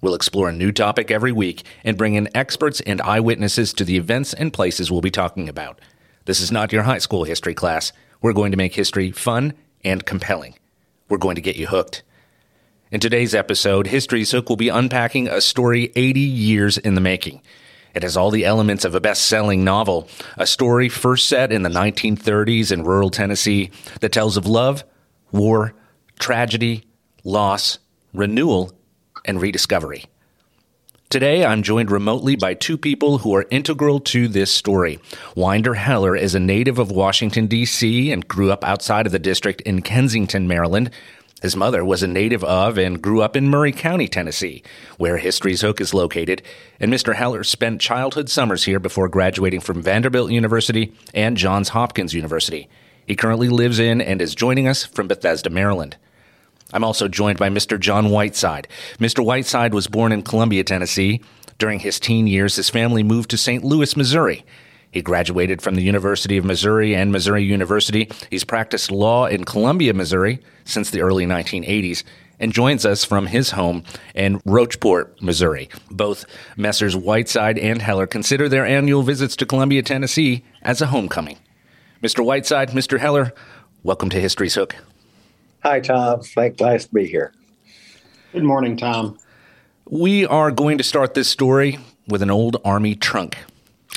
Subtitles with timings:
[0.00, 3.96] We'll explore a new topic every week and bring in experts and eyewitnesses to the
[3.96, 5.80] events and places we'll be talking about.
[6.24, 7.92] This is not your high school history class.
[8.22, 10.54] We're going to make history fun and compelling.
[11.08, 12.04] We're going to get you hooked.
[12.92, 17.42] In today's episode, History's Hook will be unpacking a story 80 years in the making.
[17.94, 21.64] It has all the elements of a best selling novel, a story first set in
[21.64, 23.70] the 1930s in rural Tennessee
[24.00, 24.84] that tells of love,
[25.32, 25.74] war,
[26.18, 26.84] tragedy,
[27.24, 27.78] loss,
[28.14, 28.72] renewal,
[29.24, 30.04] and rediscovery.
[31.10, 34.98] Today, I'm joined remotely by two people who are integral to this story.
[35.34, 39.62] Winder Heller is a native of Washington, D.C., and grew up outside of the district
[39.62, 40.90] in Kensington, Maryland.
[41.40, 44.62] His mother was a native of and grew up in Maury County, Tennessee,
[44.98, 46.42] where History's Hook is located,
[46.78, 47.14] and Mr.
[47.14, 52.68] Heller spent childhood summers here before graduating from Vanderbilt University and Johns Hopkins University.
[53.06, 55.96] He currently lives in and is joining us from Bethesda, Maryland.
[56.72, 57.80] I'm also joined by Mr.
[57.80, 58.68] John Whiteside.
[58.98, 59.24] Mr.
[59.24, 61.20] Whiteside was born in Columbia, Tennessee.
[61.58, 63.64] During his teen years, his family moved to St.
[63.64, 64.44] Louis, Missouri.
[64.90, 68.08] He graduated from the University of Missouri and Missouri University.
[68.30, 72.04] He's practiced law in Columbia, Missouri since the early 1980s
[72.40, 73.82] and joins us from his home
[74.14, 75.68] in Rocheport, Missouri.
[75.90, 76.24] Both
[76.56, 76.96] Messrs.
[76.96, 81.38] Whiteside and Heller consider their annual visits to Columbia, Tennessee as a homecoming.
[82.02, 82.24] Mr.
[82.24, 82.98] Whiteside, Mr.
[82.98, 83.32] Heller,
[83.82, 84.76] welcome to History's Hook.
[85.64, 86.20] Hi, Tom.
[86.20, 87.32] Thank, nice to be here.
[88.32, 89.18] Good morning, Tom.
[89.90, 93.36] We are going to start this story with an old Army trunk.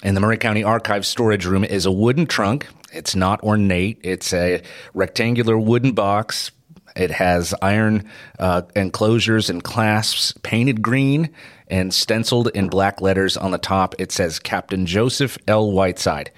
[0.03, 2.67] In the Maury County Archives storage room is a wooden trunk.
[2.91, 4.63] It's not ornate, it's a
[4.95, 6.51] rectangular wooden box.
[6.95, 11.29] It has iron uh, enclosures and clasps painted green
[11.67, 13.93] and stenciled in black letters on the top.
[13.99, 15.71] It says Captain Joseph L.
[15.71, 16.31] Whiteside.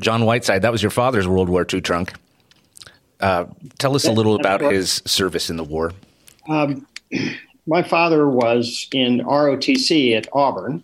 [0.00, 2.14] John Whiteside, that was your father's World War II trunk.
[3.20, 3.46] Uh,
[3.78, 5.92] tell us a little about his service in the war.
[6.48, 6.86] Um,
[7.66, 10.82] my father was in ROTC at Auburn,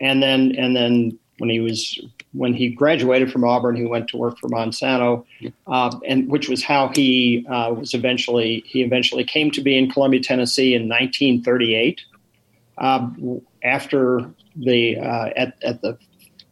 [0.00, 2.00] and then and then when he was
[2.32, 5.24] when he graduated from Auburn, he went to work for Monsanto,
[5.66, 9.90] uh, and which was how he uh, was eventually he eventually came to be in
[9.90, 12.00] Columbia, Tennessee, in 1938.
[12.78, 15.98] Um, after the uh, at at the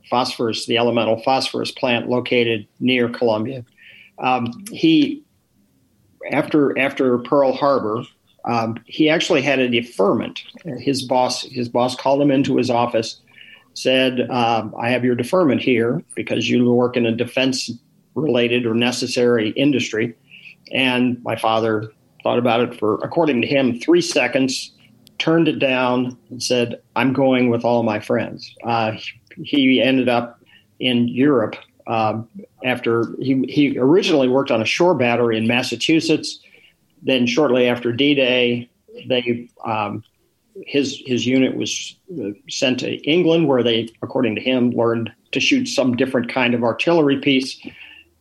[0.09, 3.65] phosphorus, the elemental phosphorus plant located near Columbia.
[4.21, 5.25] Um, he
[6.31, 8.05] after after Pearl Harbor,
[8.45, 10.43] um, he actually had a deferment.
[10.79, 13.21] His boss his boss called him into his office,
[13.75, 17.71] said, um, "I have your deferment here because you work in a defense
[18.15, 20.15] related or necessary industry."
[20.73, 21.91] And my father
[22.23, 24.73] thought about it for, according to him, three seconds,
[25.19, 28.93] turned it down, and said, "I'm going with all my friends." Uh,
[29.43, 30.41] he ended up
[30.81, 32.29] in Europe um,
[32.65, 36.41] after he, he originally worked on a shore battery in Massachusetts.
[37.03, 38.69] Then, shortly after D Day,
[39.09, 40.05] they um,
[40.67, 45.41] his his unit was uh, sent to England, where they, according to him, learned to
[45.41, 47.59] shoot some different kind of artillery piece,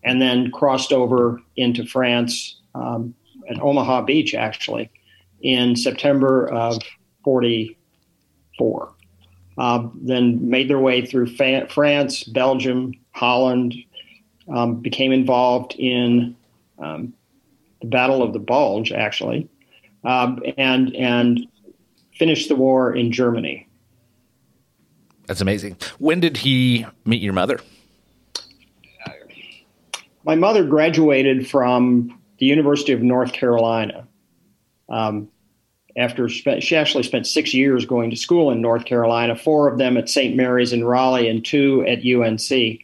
[0.04, 3.14] and then crossed over into France um,
[3.50, 4.90] at Omaha Beach, actually,
[5.42, 6.82] in September of
[7.24, 8.94] '44.
[9.58, 13.76] Uh, then made their way through fa- France, Belgium, Holland,
[14.50, 16.36] um, became involved in
[16.80, 17.14] um,
[17.82, 19.48] the Battle of the Bulge, actually,
[20.04, 21.48] um, and and
[22.14, 23.68] finished the war in Germany.
[25.28, 25.78] That's amazing.
[26.00, 27.60] When did he meet your mother?
[30.26, 34.08] My mother graduated from the University of North Carolina.
[34.90, 35.30] Um,
[35.98, 39.98] after she actually spent six years going to school in North Carolina, four of them
[39.98, 40.36] at St.
[40.36, 42.80] Mary's in Raleigh and two at UNC.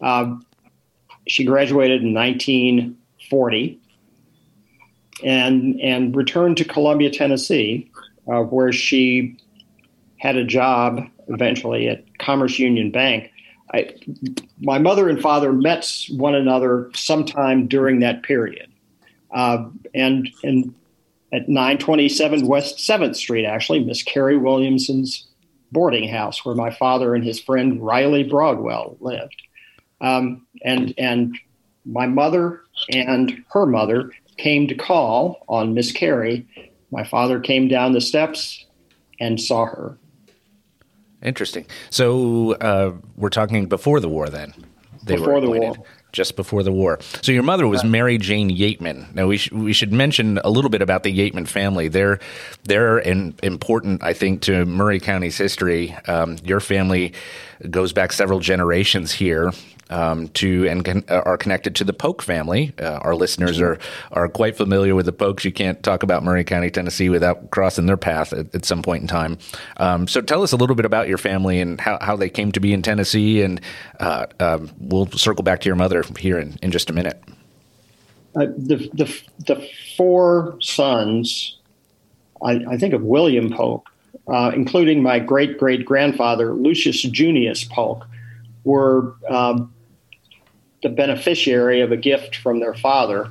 [0.00, 0.44] Um,
[1.26, 3.78] she graduated in 1940
[5.24, 7.90] and and returned to Columbia, Tennessee,
[8.30, 9.38] uh, where she
[10.18, 13.30] had a job eventually at Commerce Union Bank.
[13.74, 13.94] I,
[14.60, 18.70] my mother and father met one another sometime during that period,
[19.30, 20.74] uh, and and
[21.32, 25.28] at 927 West 7th Street, actually, Miss Carrie Williamson's
[25.72, 29.40] boarding house, where my father and his friend Riley Broadwell lived.
[30.02, 31.38] Um, and and
[31.84, 36.46] my mother and her mother came to call on Miss Carey.
[36.90, 38.64] My father came down the steps
[39.20, 39.98] and saw her.
[41.22, 41.66] Interesting.
[41.90, 44.52] So uh, we're talking before the war, then.
[45.04, 45.76] They before the war
[46.12, 46.98] just before the war.
[47.22, 49.12] So your mother was Mary Jane Yateman.
[49.14, 51.88] Now we sh- we should mention a little bit about the Yateman family.
[51.88, 52.20] They're
[52.64, 55.94] they're in, important, I think, to Maury County's history.
[56.06, 57.14] Um, your family
[57.70, 59.52] goes back several generations here
[59.92, 62.72] um, to and con- uh, are connected to the Polk family.
[62.80, 63.78] Uh, our listeners are
[64.12, 65.44] are quite familiar with the Polks.
[65.44, 69.02] You can't talk about Maury County, Tennessee, without crossing their path at, at some point
[69.02, 69.38] in time.
[69.76, 72.52] Um, so, tell us a little bit about your family and how, how they came
[72.52, 73.60] to be in Tennessee, and
[74.00, 77.22] uh, um, we'll circle back to your mother here in, in just a minute.
[78.34, 81.58] Uh, the, the the four sons,
[82.42, 83.91] I, I think of William Polk,
[84.28, 88.06] uh, including my great great grandfather Lucius Junius Polk,
[88.64, 89.72] were um,
[90.82, 93.30] the beneficiary of a gift from their father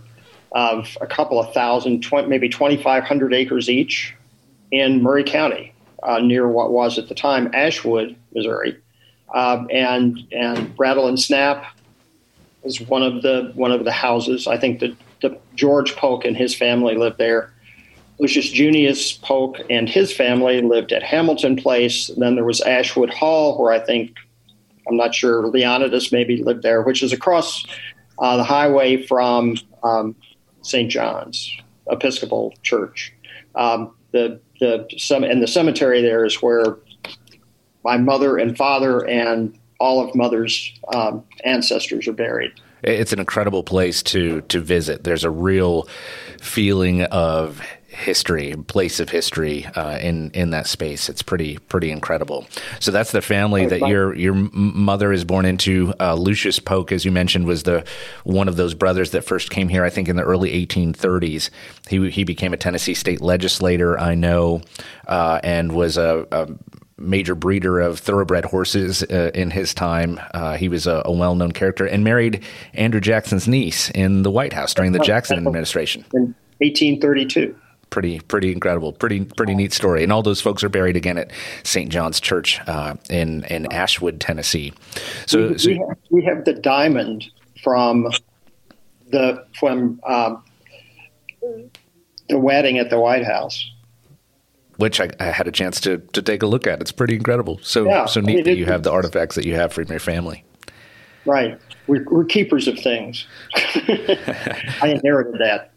[0.53, 4.13] of a couple of thousand, 20, maybe 2,500 acres each
[4.71, 5.73] in Murray County,
[6.03, 8.77] uh, near what was at the time Ashwood, Missouri,
[9.33, 11.65] uh, and and Rattle and Snap
[12.63, 14.47] was one of the one of the houses.
[14.47, 14.95] I think that
[15.55, 17.53] George Polk and his family lived there.
[18.21, 22.12] Lucius Junius Polk and his family lived at Hamilton Place.
[22.18, 24.15] Then there was Ashwood Hall, where I think
[24.88, 27.65] I'm not sure Leonidas maybe lived there, which is across
[28.19, 30.15] uh, the highway from um,
[30.62, 30.89] St.
[30.89, 31.51] John's
[31.89, 33.12] Episcopal Church.
[33.56, 36.77] Um, the the some and the cemetery there is where
[37.83, 42.51] my mother and father and all of mother's um, ancestors are buried.
[42.83, 45.03] It's an incredible place to to visit.
[45.03, 45.88] There's a real
[46.39, 51.09] feeling of history, place of history uh, in in that space.
[51.09, 52.47] It's pretty pretty incredible.
[52.79, 55.93] So that's the family that your your mother is born into.
[55.99, 57.85] Uh, Lucius Polk, as you mentioned, was the
[58.23, 59.83] one of those brothers that first came here.
[59.83, 61.49] I think in the early 1830s.
[61.89, 63.99] He he became a Tennessee state legislator.
[63.99, 64.61] I know,
[65.07, 66.47] uh, and was a, a
[66.97, 70.19] major breeder of thoroughbred horses uh, in his time.
[70.33, 74.31] Uh, he was a, a, well known character and married Andrew Jackson's niece in the
[74.31, 76.05] White House during the Jackson administration.
[76.13, 77.55] In 1832
[77.91, 80.01] pretty pretty incredible, pretty pretty neat story.
[80.01, 81.31] And all those folks are buried again at
[81.63, 81.91] St.
[81.91, 84.73] John's Church uh, in in Ashwood, Tennessee.
[85.27, 87.29] So we, so we, have, we have, the diamond
[87.63, 88.09] from
[89.09, 90.43] the from um,
[92.27, 93.69] the wedding at the White House.
[94.77, 96.81] Which I, I, had a chance to, to take a look at.
[96.81, 97.59] It's pretty incredible.
[97.61, 100.44] So yeah, so neat that you have the artifacts that you have from your family.
[101.25, 101.59] Right.
[101.85, 103.27] We're, we're keepers of things.
[103.53, 105.70] I inherited that.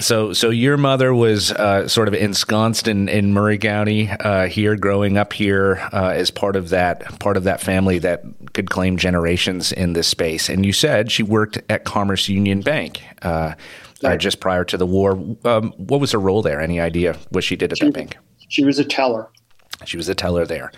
[0.00, 4.74] So, so your mother was uh, sort of ensconced in, in Maury County uh, here,
[4.74, 8.22] growing up here uh, as part of that part of that family that
[8.54, 10.48] could claim generations in this space.
[10.48, 13.54] And you said she worked at Commerce Union Bank uh,
[14.02, 15.12] uh, just prior to the war.
[15.44, 16.60] Um, what was her role there?
[16.60, 18.16] Any idea what she did at she, that bank?
[18.48, 19.28] She was a teller.
[19.84, 20.72] She was a teller there.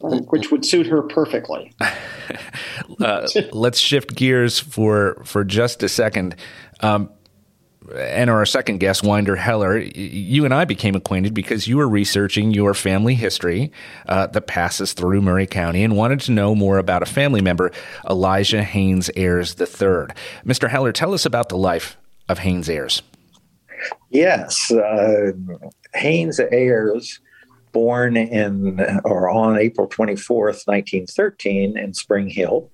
[0.00, 1.72] Which would suit her perfectly.
[3.00, 6.34] Uh, let's shift gears for for just a second.
[6.80, 7.10] Um,
[7.96, 12.52] and our second guest, Winder Heller, you and I became acquainted because you were researching
[12.52, 13.72] your family history
[14.06, 17.70] uh, that passes through Maury County and wanted to know more about a family member,
[18.08, 20.14] Elijah Haynes Ayres III.
[20.44, 20.68] Mr.
[20.68, 21.96] Heller, tell us about the life
[22.28, 23.02] of Haynes Ayres.
[24.10, 25.32] Yes, uh,
[25.94, 27.20] Haynes Ayres,
[27.72, 32.70] born in or on April 24th, 1913, in Spring Hill,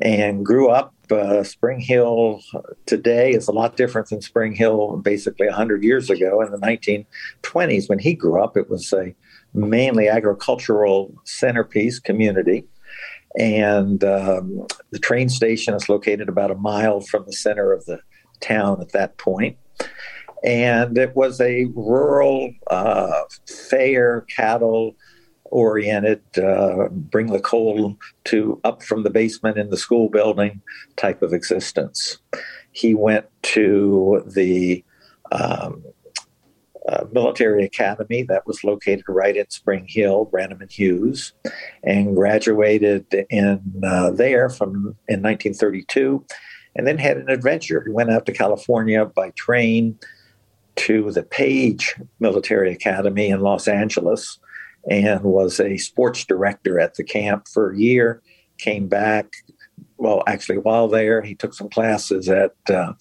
[0.00, 2.40] and grew up uh, Spring Hill
[2.86, 6.40] today is a lot different than Spring Hill basically 100 years ago.
[6.42, 9.14] In the 1920s, when he grew up, it was a
[9.52, 12.64] mainly agricultural centerpiece community.
[13.38, 18.00] And um, the train station is located about a mile from the center of the
[18.40, 19.56] town at that point.
[20.44, 24.94] And it was a rural, uh, fair cattle
[25.54, 30.60] oriented, uh, bring the coal to up from the basement in the school building
[30.96, 32.18] type of existence.
[32.72, 34.84] He went to the
[35.30, 35.84] um,
[36.88, 41.32] uh, military academy that was located right in Spring Hill, Branham and Hughes,
[41.84, 46.26] and graduated in uh, there from in 1932,
[46.74, 47.80] and then had an adventure.
[47.86, 49.96] He went out to California by train
[50.76, 54.40] to the Page Military Academy in Los Angeles,
[54.90, 58.22] and was a sports director at the camp for a year.
[58.58, 59.32] Came back,
[59.96, 62.92] well, actually, while there, he took some classes at uh,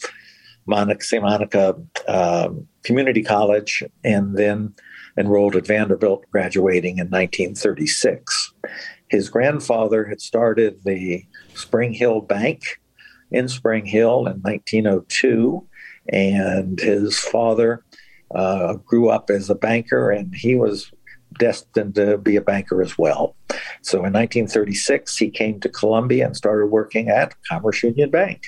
[0.66, 1.24] Monica, St.
[1.24, 1.76] Monica
[2.08, 4.74] um, Community College and then
[5.18, 8.54] enrolled at Vanderbilt, graduating in 1936.
[9.10, 12.80] His grandfather had started the Spring Hill Bank
[13.32, 15.68] in Spring Hill in 1902,
[16.10, 17.84] and his father
[18.34, 20.92] uh, grew up as a banker, and he was
[21.38, 23.36] destined to be a banker as well.
[23.82, 28.44] So in 1936, he came to Columbia and started working at Commerce Union Bank.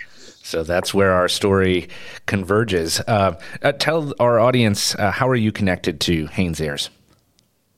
[0.45, 1.89] So that's where our story
[2.27, 2.99] converges.
[3.01, 6.89] Uh, uh, tell our audience uh, how are you connected to Haynes Ayres?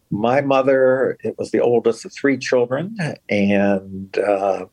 [0.10, 2.98] My mother it was the oldest of three children,
[3.30, 4.66] and uh,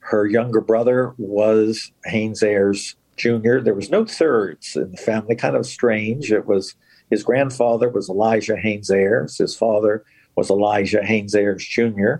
[0.00, 3.58] her younger brother was Haynes Ayres Jr.
[3.58, 6.32] There was no thirds in the family, kind of strange.
[6.32, 6.74] It was
[7.10, 9.38] his grandfather was Elijah Haynes Ayres.
[9.38, 10.04] His father
[10.36, 12.16] was Elijah Haynes Ayres Jr.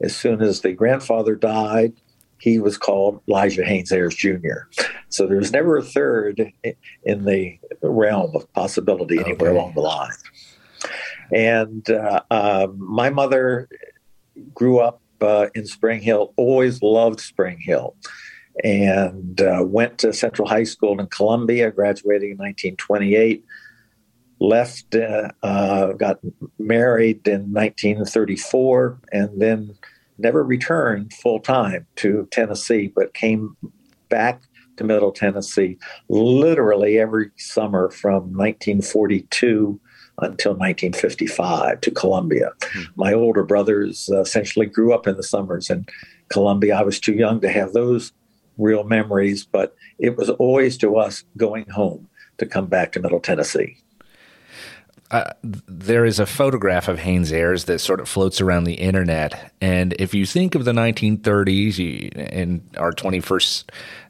[0.00, 1.92] As soon as the grandfather died,
[2.38, 4.68] he was called Elijah Haynes Ayres Jr.
[5.08, 6.52] So there was never a third
[7.04, 9.58] in the realm of possibility anywhere okay.
[9.58, 10.12] along the line.
[11.32, 13.68] And uh, um, my mother
[14.52, 17.96] grew up uh, in Spring Hill, always loved Spring Hill,
[18.62, 23.44] and uh, went to Central High School in Columbia, graduating in 1928.
[24.40, 26.18] Left, uh, uh, got
[26.58, 29.74] married in 1934, and then
[30.18, 33.56] never returned full time to Tennessee, but came
[34.08, 34.42] back
[34.76, 39.80] to Middle Tennessee literally every summer from 1942
[40.18, 42.50] until 1955 to Columbia.
[42.60, 42.82] Mm-hmm.
[42.96, 45.86] My older brothers uh, essentially grew up in the summers in
[46.28, 46.76] Columbia.
[46.76, 48.12] I was too young to have those
[48.58, 53.20] real memories, but it was always to us going home to come back to Middle
[53.20, 53.76] Tennessee.
[55.42, 59.52] There is a photograph of Haynes Ayres that sort of floats around the internet.
[59.60, 63.64] And if you think of the 1930s you, in our 21st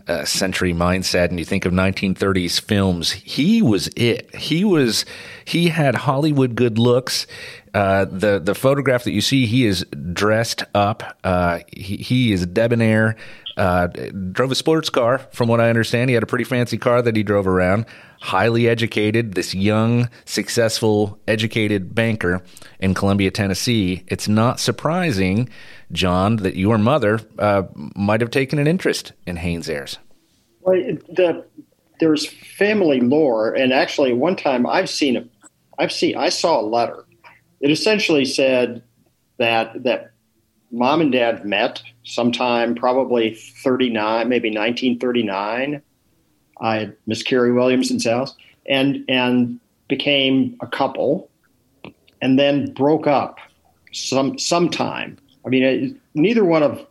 [0.06, 4.34] uh, century mindset and you think of 1930s films, he was it.
[4.34, 5.04] He was,
[5.44, 7.26] he had Hollywood good looks.
[7.74, 11.18] Uh, the the photograph that you see, he is dressed up.
[11.24, 13.16] Uh, he, he is debonair.
[13.56, 13.86] Uh,
[14.32, 16.10] drove a sports car, from what I understand.
[16.10, 17.86] He had a pretty fancy car that he drove around.
[18.24, 22.42] Highly educated, this young, successful, educated banker
[22.80, 24.02] in Columbia, Tennessee.
[24.06, 25.50] It's not surprising,
[25.92, 29.98] John, that your mother uh, might have taken an interest in Haynes Ayres.
[30.62, 30.76] Well,
[31.06, 31.44] the,
[32.00, 35.24] there's family lore, and actually, one time I've seen a,
[35.78, 37.04] I've seen, I saw a letter.
[37.60, 38.82] It essentially said
[39.36, 40.12] that that
[40.70, 45.82] mom and dad met sometime probably 39, maybe 1939.
[46.64, 48.34] I had Miss Carrie Williamson's house
[48.66, 51.30] and and became a couple
[52.22, 53.38] and then broke up
[53.92, 55.18] some sometime.
[55.44, 56.86] I mean, it, neither one of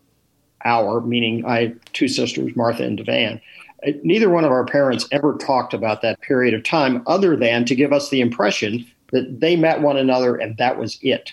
[0.63, 3.41] our, meaning I two sisters, Martha and Devan,
[3.85, 7.65] uh, neither one of our parents ever talked about that period of time other than
[7.65, 11.31] to give us the impression that they met one another and that was it.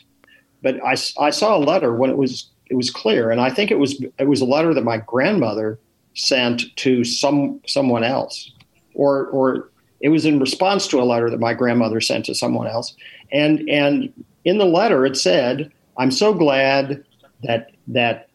[0.62, 3.70] But I, I saw a letter when it was it was clear, and I think
[3.70, 5.78] it was it was a letter that my grandmother
[6.14, 8.52] sent to some someone else,
[8.94, 12.66] or or it was in response to a letter that my grandmother sent to someone
[12.66, 12.94] else,
[13.32, 14.12] and and
[14.44, 17.04] in the letter it said, "I'm so glad
[17.42, 18.28] that that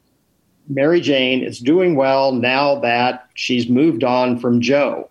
[0.68, 5.10] Mary Jane is doing well now that she's moved on from Joe,"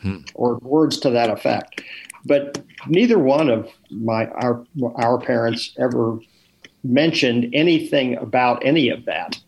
[0.00, 0.18] hmm.
[0.34, 1.82] or words to that effect.
[2.24, 4.64] But neither one of my our
[4.96, 6.18] our parents ever
[6.84, 9.40] mentioned anything about any of that.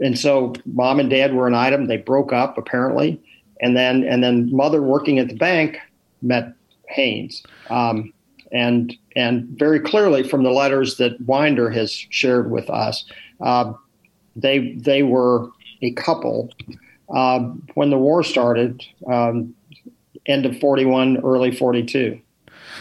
[0.00, 1.86] And so mom and dad were an item.
[1.86, 3.20] They broke up apparently,
[3.60, 5.78] and then and then mother working at the bank
[6.22, 6.52] met
[6.88, 7.42] Haynes.
[7.70, 8.12] Um,
[8.52, 13.04] and and very clearly from the letters that Winder has shared with us,
[13.40, 13.72] uh,
[14.36, 15.48] they they were
[15.82, 16.50] a couple
[17.14, 17.40] uh,
[17.74, 19.54] when the war started, um,
[20.26, 22.20] end of forty one, early forty two.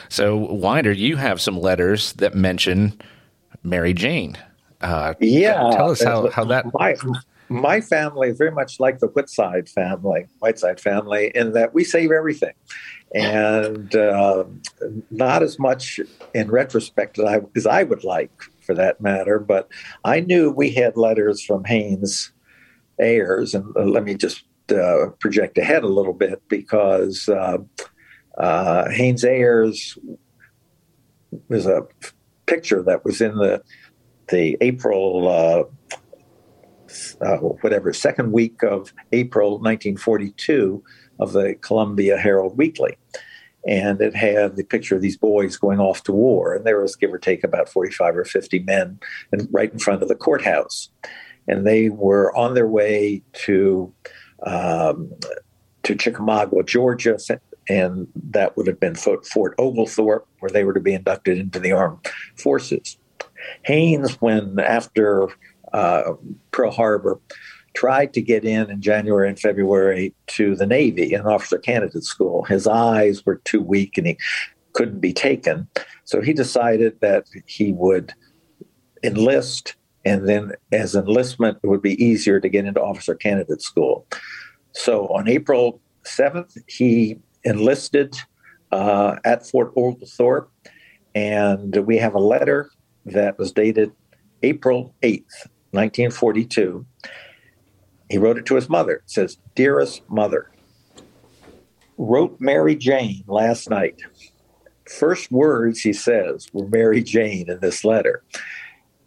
[0.09, 3.00] So Winder, you have some letters that mention
[3.63, 4.38] Mary Jane.
[4.81, 6.65] Uh, yeah, tell us how, how that.
[6.74, 6.96] My,
[7.50, 12.12] my family is very much like the Whitside family, Whiteside family, in that we save
[12.12, 12.53] everything,
[13.15, 14.43] and uh,
[15.10, 16.00] not as much
[16.34, 18.31] in retrospect as I, as I would like,
[18.62, 19.39] for that matter.
[19.39, 19.69] But
[20.03, 22.31] I knew we had letters from Haynes
[23.00, 27.57] Ayres, and uh, let me just uh, project ahead a little bit because uh,
[28.38, 29.98] uh, Haynes Ayres
[31.48, 31.84] was a
[32.46, 33.62] picture that was in the
[34.29, 35.63] the April uh,
[37.22, 40.84] uh, whatever second week of April 1942
[41.19, 42.98] of the Columbia Herald Weekly,
[43.67, 46.96] and it had the picture of these boys going off to war, and there was
[46.96, 49.00] give or take about 45 or 50 men,
[49.31, 50.89] and right in front of the courthouse,
[51.48, 53.93] and they were on their way to.
[54.46, 55.12] Um,
[55.84, 57.17] to Chickamauga, Georgia,
[57.69, 61.72] and that would have been Fort Oglethorpe, where they were to be inducted into the
[61.72, 62.05] armed
[62.36, 62.98] forces.
[63.63, 65.29] Haynes, when after
[65.74, 66.13] uh,
[66.51, 67.20] Pearl Harbor,
[67.77, 72.44] tried to get in in January and February to the Navy in officer candidate school.
[72.46, 74.17] His eyes were too weak and he
[74.74, 75.67] couldn't be taken.
[76.03, 78.13] So he decided that he would
[79.03, 79.75] enlist,
[80.06, 84.08] and then as enlistment, it would be easier to get into officer candidate school.
[84.72, 88.15] So on April 7th, he enlisted
[88.72, 90.50] uh, at Fort Oglethorpe,
[91.13, 92.70] and we have a letter
[93.07, 93.91] that was dated
[94.43, 96.85] April 8th, 1942.
[98.09, 98.97] He wrote it to his mother.
[98.97, 100.51] It says, Dearest mother,
[101.97, 104.01] wrote Mary Jane last night.
[104.89, 108.23] First words he says were Mary Jane in this letter.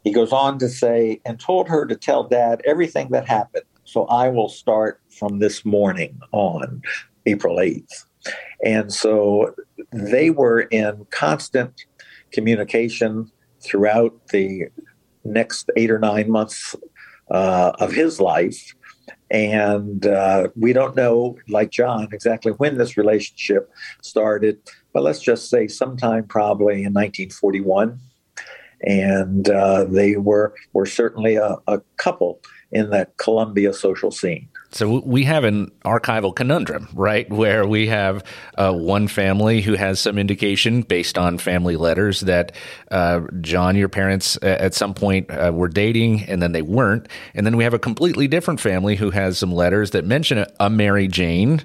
[0.04, 3.64] He goes on to say, and told her to tell dad everything that happened.
[3.84, 6.82] So I will start from this morning on,
[7.26, 8.04] April 8th.
[8.64, 9.54] And so
[9.92, 11.84] they were in constant
[12.32, 13.30] communication
[13.60, 14.68] throughout the
[15.24, 16.74] next eight or nine months
[17.30, 18.74] uh, of his life.
[19.30, 23.70] And uh, we don't know, like John, exactly when this relationship
[24.02, 24.58] started,
[24.92, 27.98] but let's just say sometime probably in 1941.
[28.82, 32.40] And uh, they were, were certainly a, a couple
[32.72, 34.48] in that Columbia social scene.
[34.72, 37.28] So we have an archival conundrum, right?
[37.28, 38.24] Where we have
[38.56, 42.54] uh, one family who has some indication based on family letters that
[42.90, 47.08] uh, John, your parents uh, at some point uh, were dating and then they weren't.
[47.34, 50.46] And then we have a completely different family who has some letters that mention a,
[50.60, 51.62] a Mary Jane,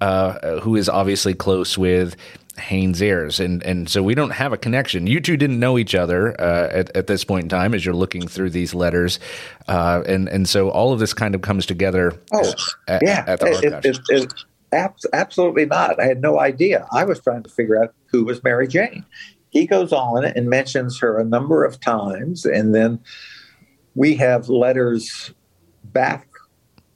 [0.00, 2.14] uh, who is obviously close with
[2.58, 5.06] Haynes Ayres, and and so we don't have a connection.
[5.06, 7.94] You two didn't know each other uh, at at this point in time as you're
[7.94, 9.18] looking through these letters,
[9.68, 12.20] uh, and and so all of this kind of comes together.
[12.32, 12.52] Oh,
[12.86, 14.34] at, yeah, at it, it, it,
[14.72, 16.00] absolutely not.
[16.00, 16.86] I had no idea.
[16.92, 19.04] I was trying to figure out who was Mary Jane.
[19.50, 23.00] He goes on and mentions her a number of times, and then
[23.94, 25.32] we have letters
[25.84, 26.27] back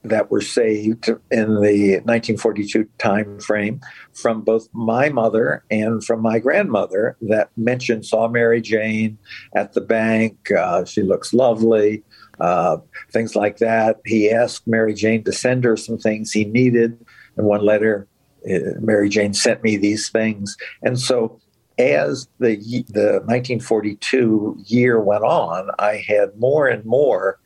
[0.04, 3.80] that were saved in the 1942 time frame
[4.12, 9.18] from both my mother and from my grandmother that mentioned saw Mary Jane
[9.54, 10.50] at the bank.
[10.50, 12.02] Uh, she looks lovely,
[12.40, 12.78] uh,
[13.12, 14.00] things like that.
[14.04, 16.98] He asked Mary Jane to send her some things he needed.
[17.38, 18.08] In one letter,
[18.50, 21.40] uh, Mary Jane sent me these things, and so
[21.78, 22.56] as the
[22.88, 27.38] the 1942 year went on, I had more and more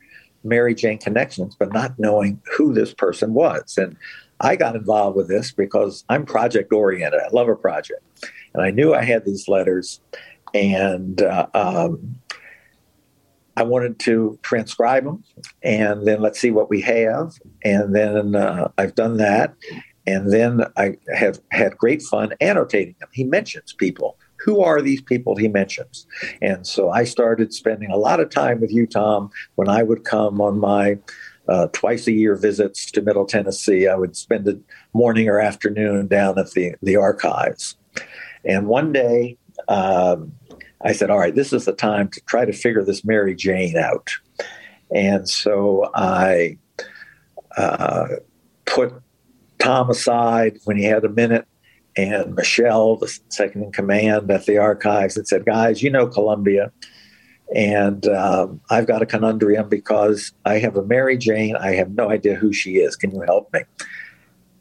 [0.43, 3.77] Mary Jane connections, but not knowing who this person was.
[3.77, 3.97] And
[4.39, 7.19] I got involved with this because I'm project oriented.
[7.19, 8.01] I love a project.
[8.53, 9.99] And I knew I had these letters,
[10.53, 12.19] and uh, um,
[13.57, 15.23] I wanted to transcribe them
[15.63, 17.33] and then let's see what we have.
[17.63, 19.55] And then uh, I've done that.
[20.05, 23.09] And then I have had great fun annotating them.
[23.11, 26.05] He mentions people who are these people he mentions?
[26.41, 30.03] And so I started spending a lot of time with you, Tom, when I would
[30.03, 30.97] come on my
[31.47, 33.87] uh, twice a year visits to Middle Tennessee.
[33.87, 34.57] I would spend a
[34.93, 37.75] morning or afternoon down at the, the archives.
[38.43, 40.33] And one day, um,
[40.81, 43.77] I said, All right, this is the time to try to figure this Mary Jane
[43.77, 44.11] out.
[44.93, 46.57] And so I
[47.57, 48.07] uh,
[48.65, 48.93] put
[49.59, 51.47] Tom aside when he had a minute
[51.97, 56.71] and Michelle, the second in command at the archives, had said, "Guys, you know Columbia,
[57.55, 61.55] and um, I've got a conundrum because I have a Mary Jane.
[61.55, 62.95] I have no idea who she is.
[62.95, 63.61] Can you help me?"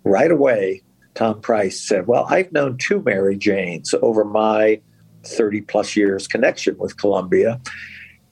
[0.04, 0.82] Right away,
[1.14, 4.80] Tom Price said, "Well, I've known two Mary Janes over my
[5.24, 7.60] 30 plus years connection with Columbia."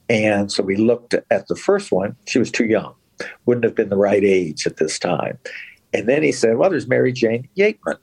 [0.09, 2.17] And so we looked at the first one.
[2.27, 2.95] She was too young,
[3.47, 5.39] wouldn't have been the right age at this time.
[5.95, 7.99] And then he said, Well, there's Mary Jane Yateman.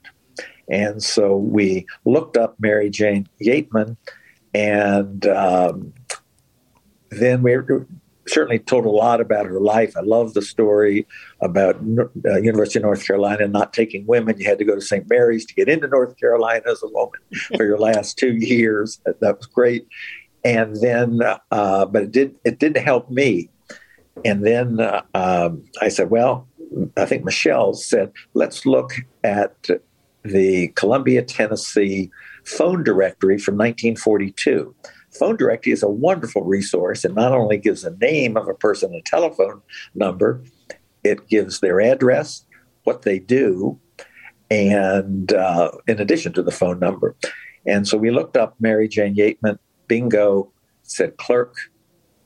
[0.72, 3.96] And so we looked up Mary Jane Yateman,
[4.54, 5.92] and um,
[7.10, 7.54] then we
[8.26, 9.96] certainly told a lot about her life.
[9.96, 11.06] I love the story
[11.40, 11.76] about
[12.24, 14.38] uh, University of North Carolina not taking women.
[14.38, 15.08] You had to go to St.
[15.10, 17.20] Mary's to get into North Carolina as a woman
[17.54, 19.00] for your last two years.
[19.04, 19.86] That was great.
[20.44, 23.50] And then, uh, but it did it didn't help me.
[24.24, 26.48] And then uh, um, I said, well,
[26.96, 29.68] I think Michelle said, let's look at
[30.24, 32.10] the Columbia, Tennessee
[32.44, 34.74] phone directory from 1942.
[35.10, 37.04] Phone directory is a wonderful resource.
[37.04, 39.60] It not only gives a name of a person, a telephone
[39.94, 40.42] number,
[41.04, 42.46] it gives their address,
[42.84, 43.78] what they do,
[44.50, 47.16] and uh, in addition to the phone number.
[47.66, 50.50] And so we looked up Mary Jane Yateman, bingo,
[50.82, 51.54] said clerk,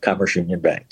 [0.01, 0.87] Commerce Union Bank.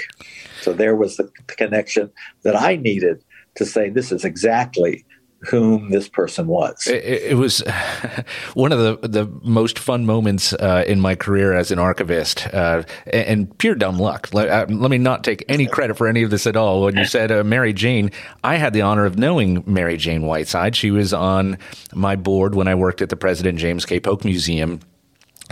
[0.60, 2.10] So there was the connection
[2.42, 3.22] that I needed
[3.56, 5.04] to say this is exactly
[5.48, 6.86] whom this person was.
[6.86, 7.62] It, it was
[8.54, 12.82] one of the, the most fun moments uh, in my career as an archivist, uh,
[13.06, 14.30] and, pure dumb luck.
[14.32, 16.82] Let, uh, let, me not take any credit for any of this at all.
[16.82, 18.10] When you said uh, Mary Jane,
[18.42, 20.74] I had the honor of knowing Mary Jane Whiteside.
[20.74, 21.58] She was on
[21.94, 24.00] my board when I worked at the President James K.
[24.00, 24.80] Polk Museum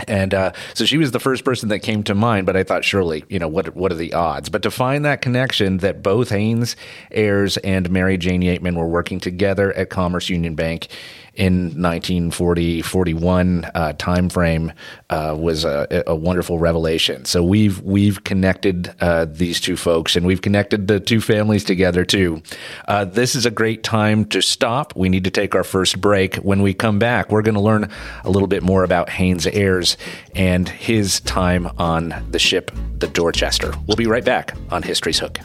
[0.07, 2.83] And uh, so she was the first person that came to mind, but I thought
[2.83, 4.49] surely, you know, what what are the odds?
[4.49, 6.75] But to find that connection that both Haynes
[7.11, 10.87] Ayres and Mary Jane Yateman were working together at Commerce Union Bank
[11.35, 14.71] in 1940 41 uh, time frame
[15.09, 17.25] uh, was a, a, wonderful revelation.
[17.25, 22.05] So we've we've connected uh, these two folks and we've connected the two families together
[22.05, 22.43] too.
[22.87, 24.95] Uh, this is a great time to stop.
[24.95, 26.35] We need to take our first break.
[26.35, 27.89] When we come back, we're going to learn
[28.23, 29.97] a little bit more about Haynes Ayres
[30.35, 33.73] and his time on the ship the Dorchester.
[33.87, 35.39] We'll be right back on History's Hook.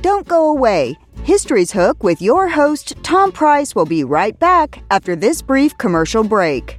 [0.00, 0.96] Don't go away.
[1.26, 6.22] History's Hook with your host, Tom Price, will be right back after this brief commercial
[6.22, 6.78] break.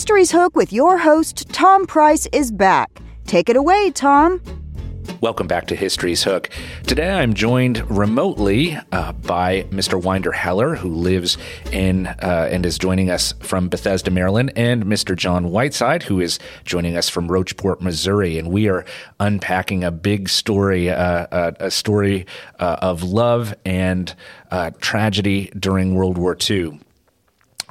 [0.00, 3.02] History's Hook with your host, Tom Price, is back.
[3.26, 4.40] Take it away, Tom.
[5.20, 6.48] Welcome back to History's Hook.
[6.86, 10.02] Today I'm joined remotely uh, by Mr.
[10.02, 11.36] Winder Heller, who lives
[11.70, 15.14] in uh, and is joining us from Bethesda, Maryland, and Mr.
[15.14, 18.38] John Whiteside, who is joining us from Rocheport, Missouri.
[18.38, 18.86] And we are
[19.20, 22.24] unpacking a big story, uh, uh a story
[22.58, 24.14] uh, of love and
[24.50, 26.80] uh, tragedy during World War II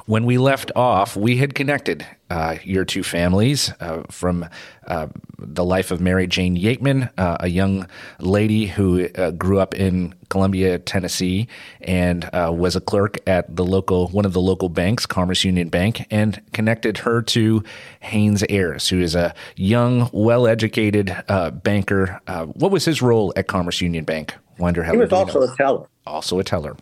[0.06, 4.48] when we left off, we had connected uh, your two families uh, from
[4.86, 7.86] uh, the life of Mary Jane Yateman, uh, a young
[8.20, 11.48] lady who uh, grew up in Columbia, Tennessee,
[11.80, 15.68] and uh, was a clerk at the local one of the local banks, Commerce Union
[15.68, 17.64] Bank, and connected her to
[18.00, 21.14] Haynes Ayres, who is a young, well-educated
[21.62, 22.20] banker.
[22.54, 24.34] what was his role at Commerce Union Bank?
[24.58, 25.52] Wonder how he was also know?
[25.52, 25.88] a teller.
[26.06, 26.76] Also a teller.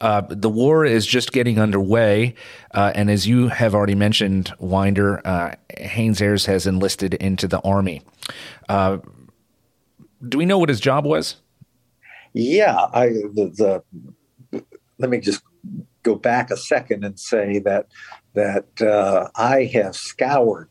[0.00, 2.34] Uh, the war is just getting underway,
[2.72, 7.60] uh, and as you have already mentioned, Winder, uh, Haynes Ayers has enlisted into the
[7.60, 8.02] army.
[8.68, 8.98] Uh,
[10.26, 11.36] do we know what his job was?
[12.32, 13.82] Yeah, I the,
[14.52, 14.62] the
[14.98, 15.42] let me just
[16.02, 17.86] go back a second and say that
[18.34, 20.70] that uh, I have scoured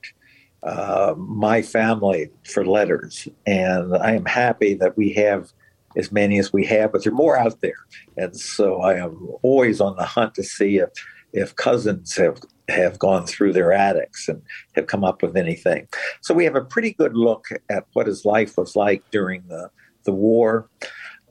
[0.63, 5.51] uh, my family for letters, and I am happy that we have
[5.97, 7.85] as many as we have, but there are more out there.
[8.15, 10.89] And so I am always on the hunt to see if
[11.33, 14.41] if cousins have have gone through their attics and
[14.75, 15.87] have come up with anything.
[16.21, 19.69] So we have a pretty good look at what his life was like during the
[20.03, 20.69] the war.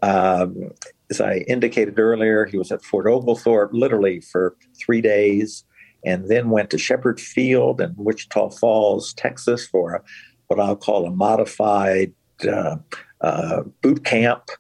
[0.03, 0.71] Um,
[1.11, 5.65] as I indicated earlier, he was at Fort Oglethorpe literally for three days
[6.05, 10.03] and then went to Sheppard Field in Wichita Falls, Texas for a,
[10.49, 12.13] what I'll call a modified
[12.49, 12.77] uh,
[13.21, 14.51] uh, boot camp.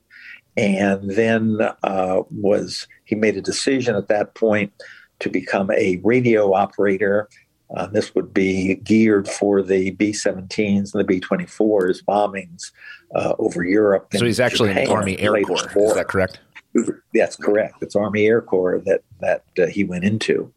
[0.56, 4.72] And then uh, was he made a decision at that point
[5.20, 7.28] to become a radio operator.
[7.76, 12.70] Uh, this would be geared for the B 17s and the B 24s bombings
[13.14, 14.08] uh, over Europe.
[14.14, 15.88] So he's actually Japan in the Army Air Corps.
[15.88, 16.40] Is that correct?
[17.14, 17.76] That's correct.
[17.80, 20.52] It's Army Air Corps that that uh, he went into.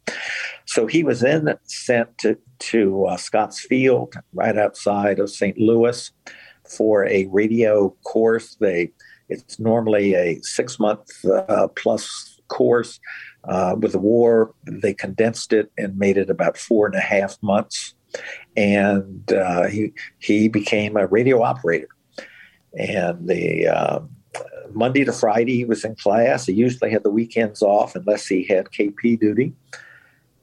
[0.65, 5.57] So he was then sent to to uh, Scotts Field, right outside of St.
[5.57, 6.11] Louis,
[6.69, 8.55] for a radio course.
[8.55, 8.91] They
[9.29, 12.99] it's normally a six month uh, plus course.
[13.45, 17.41] Uh, with the war, they condensed it and made it about four and a half
[17.41, 17.95] months.
[18.57, 21.89] And uh, he he became a radio operator.
[22.77, 24.09] And the um,
[24.73, 26.45] Monday to Friday, he was in class.
[26.45, 29.53] He usually had the weekends off unless he had KP duty.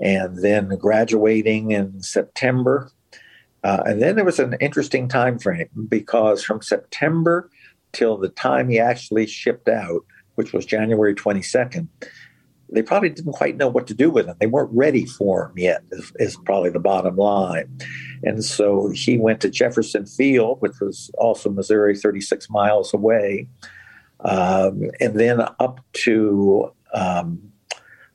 [0.00, 2.90] And then graduating in September.
[3.64, 7.50] Uh, and then there was an interesting time frame because from September
[7.92, 11.88] till the time he actually shipped out, which was January 22nd,
[12.70, 14.36] they probably didn't quite know what to do with him.
[14.40, 17.78] They weren't ready for him yet, is, is, probably the bottom line.
[18.24, 23.48] And so he went to Jefferson Field, which was also Missouri, 36 miles away,
[24.20, 27.52] um, and then up to um,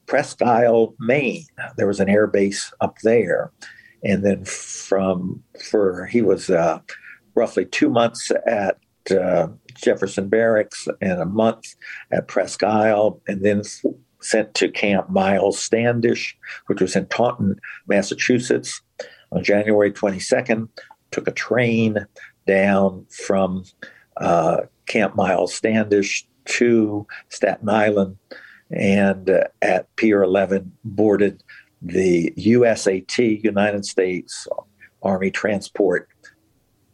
[0.05, 1.45] Presque Isle, Maine.
[1.77, 3.51] There was an air base up there.
[4.03, 6.79] And then from, for, he was uh,
[7.35, 8.77] roughly two months at
[9.11, 11.75] uh, Jefferson Barracks and a month
[12.11, 13.63] at Presque Isle, and then
[14.21, 16.37] sent to Camp Miles Standish,
[16.67, 18.81] which was in Taunton, Massachusetts,
[19.31, 20.67] on January 22nd.
[21.11, 22.05] Took a train
[22.47, 23.65] down from
[24.17, 28.17] uh, Camp Miles Standish to Staten Island,
[28.71, 31.43] and uh, at Pier 11 boarded
[31.81, 34.47] the USAT, United States
[35.01, 36.07] Army Transport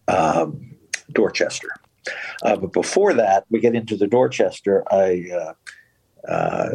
[0.07, 0.75] um,
[1.11, 1.69] Dorchester.
[2.43, 4.83] Uh, but before that, we get into the Dorchester.
[4.91, 6.69] I uh, uh,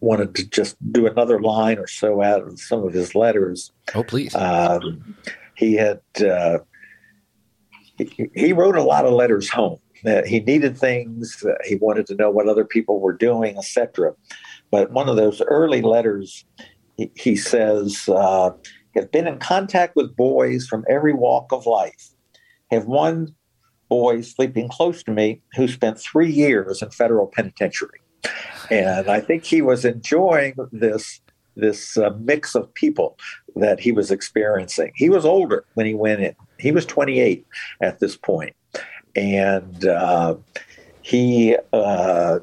[0.00, 3.72] wanted to just do another line or so out of some of his letters.
[3.94, 4.34] Oh, please.
[4.34, 5.16] Um,
[5.56, 6.58] he had uh,
[7.98, 9.78] he, he, wrote a lot of letters home.
[10.02, 11.42] That he needed things.
[11.64, 14.12] he wanted to know what other people were doing, etc.
[14.70, 16.44] But one of those early letters,
[17.14, 18.50] he, says, uh,
[18.94, 22.10] "Have been in contact with boys from every walk of life.
[22.70, 23.34] Have one
[23.88, 28.00] boy sleeping close to me who spent three years in federal penitentiary.
[28.70, 31.20] And I think he was enjoying this
[31.56, 33.16] this uh, mix of people
[33.54, 34.90] that he was experiencing.
[34.96, 36.34] He was older when he went in.
[36.58, 37.46] He was 28
[37.80, 38.56] at this point,
[39.14, 40.34] and uh,
[41.02, 42.40] he uh,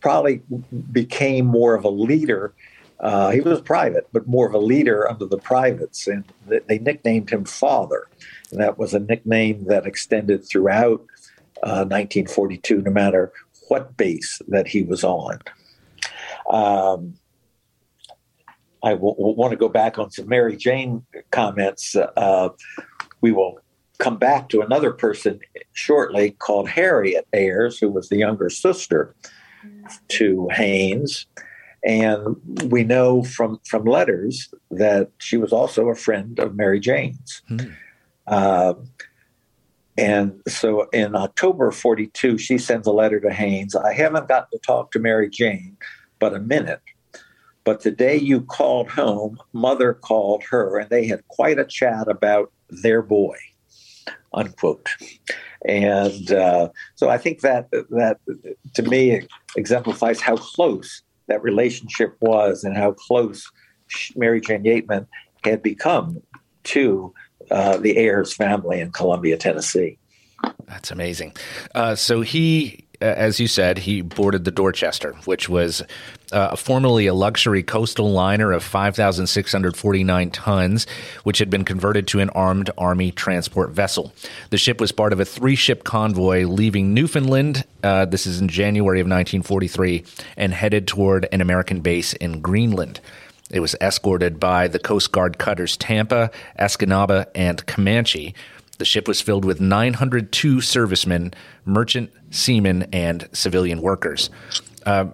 [0.00, 0.42] probably
[0.90, 2.52] became more of a leader.
[3.00, 7.30] Uh, he was private, but more of a leader under the privates, and they nicknamed
[7.30, 8.08] him Father.
[8.50, 11.00] And that was a nickname that extended throughout
[11.62, 13.32] uh, 1942, no matter
[13.68, 15.38] what base that he was on.
[16.50, 17.14] Um,
[18.82, 21.96] I w- w- want to go back on some Mary Jane comments.
[21.96, 22.50] Uh,
[23.20, 23.58] we will
[23.98, 25.40] come back to another person
[25.72, 29.14] shortly called Harriet Ayres, who was the younger sister
[30.08, 31.26] to Haynes.
[31.84, 32.36] And
[32.70, 37.42] we know from, from letters that she was also a friend of Mary Jane's.
[37.50, 38.34] Mm-hmm.
[38.34, 38.88] Um,
[39.96, 43.76] and so in October 42, she sends a letter to Haynes.
[43.76, 45.76] I haven't gotten to talk to Mary Jane,
[46.18, 46.80] but a minute.
[47.64, 52.08] But the day you called home, mother called her, and they had quite a chat
[52.08, 53.36] about their boy,
[54.34, 54.88] unquote.
[55.66, 58.18] And uh, so I think that that
[58.74, 63.50] to me exemplifies how close that relationship was and how close
[64.16, 65.06] Mary Jane Yateman
[65.44, 66.22] had become
[66.64, 67.12] to
[67.50, 69.98] uh, the Ayres family in Columbia, Tennessee.
[70.66, 71.36] That's amazing.
[71.74, 75.82] Uh, so he, as you said, he boarded the Dorchester, which was
[76.32, 80.86] uh, formerly a luxury coastal liner of 5,649 tons,
[81.22, 84.12] which had been converted to an armed Army transport vessel.
[84.50, 87.64] The ship was part of a three ship convoy leaving Newfoundland.
[87.82, 90.04] Uh, this is in January of 1943
[90.36, 93.00] and headed toward an American base in Greenland.
[93.50, 98.34] It was escorted by the Coast Guard cutters Tampa, Escanaba, and Comanche.
[98.78, 101.32] The ship was filled with 902 servicemen,
[101.64, 104.30] merchant seamen, and civilian workers.
[104.84, 105.06] Uh,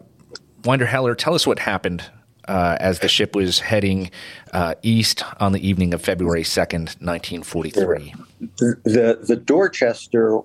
[0.64, 2.04] Winder Heller, tell us what happened
[2.48, 4.10] uh, as the ship was heading
[4.52, 8.14] uh, east on the evening of February 2nd, 1943.
[8.38, 10.40] The, the, the Dorchester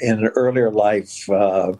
[0.00, 1.72] in an earlier life uh,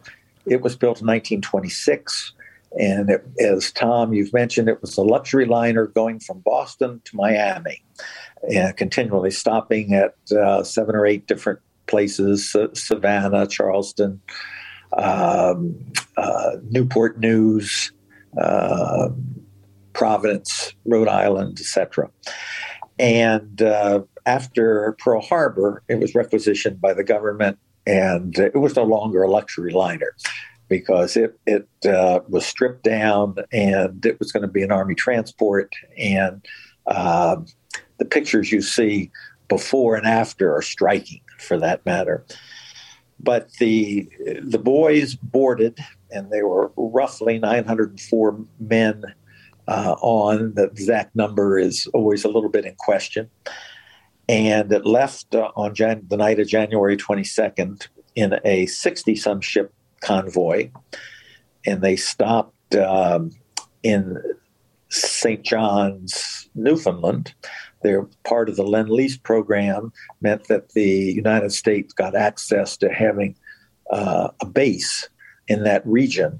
[0.45, 2.33] It was built in 1926.
[2.79, 7.15] And it, as Tom, you've mentioned, it was a luxury liner going from Boston to
[7.15, 7.83] Miami,
[8.49, 14.21] and continually stopping at uh, seven or eight different places Savannah, Charleston,
[14.97, 15.77] um,
[16.15, 17.91] uh, Newport News,
[18.41, 19.09] uh,
[19.93, 22.09] Providence, Rhode Island, etc.
[22.97, 28.83] And uh, after Pearl Harbor, it was requisitioned by the government, and it was no
[28.83, 30.15] longer a luxury liner
[30.71, 34.95] because it it uh, was stripped down and it was going to be an army
[34.95, 35.75] transport.
[35.97, 36.45] And
[36.87, 37.35] uh,
[37.97, 39.11] the pictures you see
[39.49, 42.25] before and after are striking, for that matter.
[43.19, 44.09] But the
[44.41, 45.77] the boys boarded,
[46.09, 49.03] and they were roughly 904 men
[49.67, 50.53] uh, on.
[50.53, 53.29] The exact number is always a little bit in question.
[54.29, 59.41] And it left uh, on Jan- the night of January 22nd in a 60 some
[59.41, 60.69] ship convoy,
[61.65, 63.31] and they stopped um,
[63.83, 64.17] in
[64.89, 65.43] St.
[65.43, 67.33] John's, Newfoundland.
[67.81, 72.91] They're part of the Lend Lease program, meant that the United States got access to
[72.91, 73.35] having
[73.91, 75.09] uh, a base
[75.47, 76.39] in that region.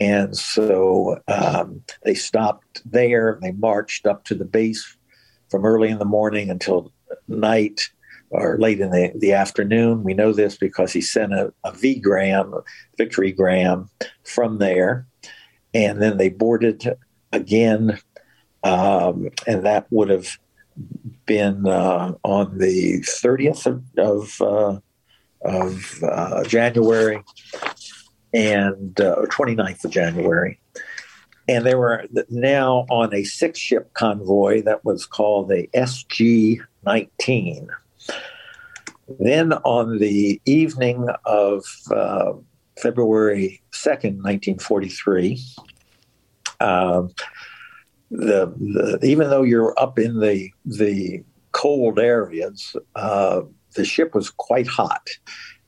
[0.00, 3.38] And so um, they stopped there.
[3.42, 4.96] They marched up to the base
[5.50, 6.92] from early in the morning until
[7.28, 7.90] night
[8.30, 10.04] or late in the, the afternoon.
[10.04, 12.54] We know this because he sent a, a V-gram,
[12.96, 13.90] victory gram
[14.24, 15.06] from there.
[15.74, 16.96] And then they boarded
[17.32, 17.98] again.
[18.62, 20.38] Um, and that would have
[21.26, 24.80] been uh, on the 30th of, of, uh,
[25.42, 27.22] of uh, January
[28.32, 30.60] and uh, 29th of January.
[31.48, 37.70] And they were now on a six ship convoy that was called the SG 19.
[39.18, 42.32] Then on the evening of uh,
[42.78, 45.42] February 2nd, 1943,
[46.60, 47.10] um,
[48.10, 53.42] the, the, even though you're up in the the cold areas, uh,
[53.74, 55.08] the ship was quite hot,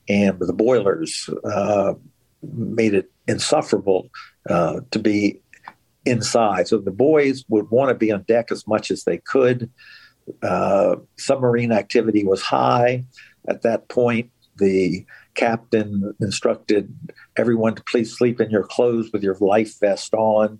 [0.07, 1.93] and the boilers uh,
[2.41, 4.09] made it insufferable
[4.49, 5.41] uh, to be
[6.05, 6.67] inside.
[6.67, 9.69] So the boys would want to be on deck as much as they could.
[10.41, 13.03] Uh, submarine activity was high
[13.47, 14.29] at that point.
[14.57, 16.95] The captain instructed
[17.37, 20.59] everyone to please sleep in your clothes with your life vest on.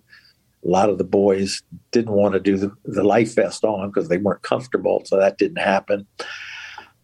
[0.64, 4.08] A lot of the boys didn't want to do the, the life vest on because
[4.08, 6.06] they weren't comfortable, so that didn't happen.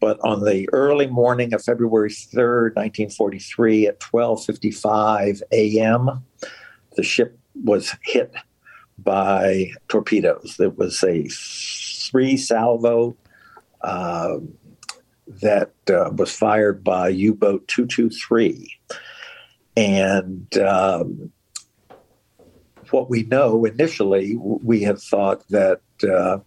[0.01, 6.25] But on the early morning of February 3rd, 1943, at 12:55 a.m.,
[6.97, 8.35] the ship was hit
[8.99, 10.57] by torpedoes.
[10.59, 13.17] It was a three salvo
[13.83, 14.39] uh,
[15.43, 18.73] that uh, was fired by U boat 223.
[19.77, 21.33] And um,
[22.91, 26.39] what we know initially, we had thought that uh,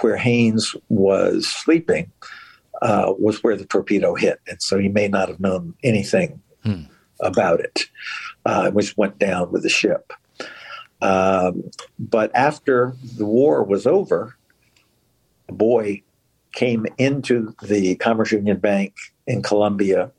[0.00, 2.10] where Haynes was sleeping
[2.82, 4.40] uh, was where the torpedo hit.
[4.48, 6.82] And so he may not have known anything hmm.
[7.20, 7.84] about it,
[8.44, 10.12] uh, which went down with the ship.
[11.00, 14.36] Um, but after the war was over,
[15.48, 16.02] a boy
[16.56, 18.94] came into the Commerce Union Bank
[19.28, 20.10] in Columbia,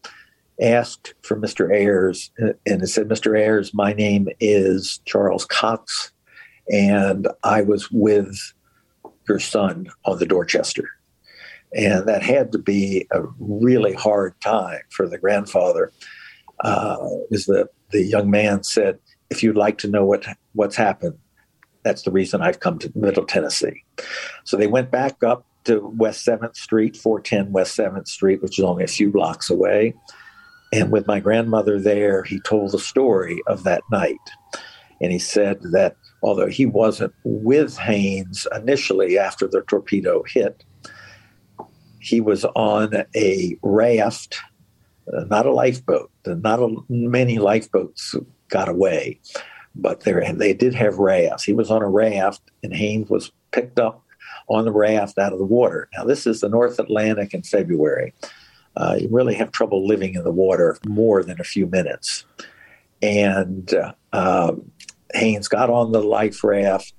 [0.62, 1.76] asked for Mr.
[1.76, 3.38] Ayres, and it said, Mr.
[3.38, 6.12] Ayres, my name is Charles Cox,
[6.72, 8.54] and I was with
[9.28, 10.88] your son on the Dorchester.
[11.74, 15.92] And that had to be a really hard time for the grandfather.
[16.64, 16.98] Uh,
[17.30, 21.18] is the, the young man said, if you'd like to know what what's happened,
[21.84, 23.84] that's the reason I've come to Middle Tennessee.
[24.46, 28.66] So they went back up to West 7th Street, 410 West 7th Street, which is
[28.66, 29.94] only a few blocks away.
[30.74, 34.18] And with my grandmother there, he told the story of that night.
[35.02, 40.64] And he said that although he wasn't with Haynes initially after the torpedo hit,
[42.00, 44.38] he was on a raft,
[45.14, 46.10] uh, not a lifeboat.
[46.26, 48.16] Not a, many lifeboats
[48.50, 49.20] got away,
[49.76, 51.44] but there they did have rafts.
[51.44, 54.04] He was on a raft, and Haynes was picked up
[54.48, 55.90] on the raft out of the water.
[55.98, 58.14] Now, this is the North Atlantic in February.
[58.76, 62.26] Uh, you really have trouble living in the water more than a few minutes.
[63.02, 64.72] And uh, um,
[65.14, 66.94] Haynes got on the life raft.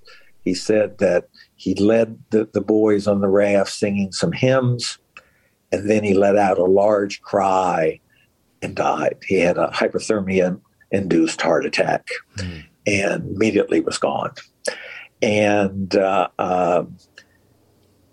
[0.45, 4.99] He said that he led the, the boys on the raft singing some hymns,
[5.73, 8.01] and then he let out a large cry
[8.63, 9.17] and died.
[9.27, 12.65] He had a hypothermia induced heart attack mm.
[12.87, 14.33] and immediately was gone.
[15.21, 16.85] And uh, uh,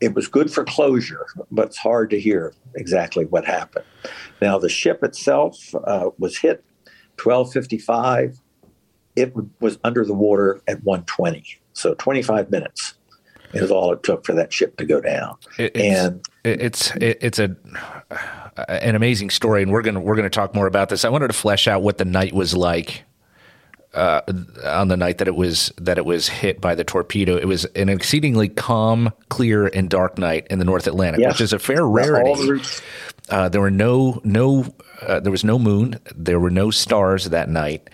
[0.01, 3.85] it was good for closure, but it's hard to hear exactly what happened.
[4.41, 6.63] Now, the ship itself uh, was hit
[7.21, 8.39] 1255,
[9.15, 11.43] it was under the water at 120.
[11.73, 12.95] So 25 minutes
[13.53, 15.35] is all it took for that ship to go down.
[15.57, 17.55] It's, and it's it's a
[18.67, 21.05] an amazing story, and we're gonna we're gonna talk more about this.
[21.05, 23.03] I wanted to flesh out what the night was like
[23.95, 24.21] uh,
[24.65, 27.37] on the night that it was that it was hit by the torpedo.
[27.37, 31.33] It was an exceedingly calm, clear, and dark night in the North Atlantic, yes.
[31.33, 32.61] which is a fair rarity.
[33.29, 34.65] Uh, there were no no
[35.01, 35.99] uh, there was no moon.
[36.15, 37.89] There were no stars that night.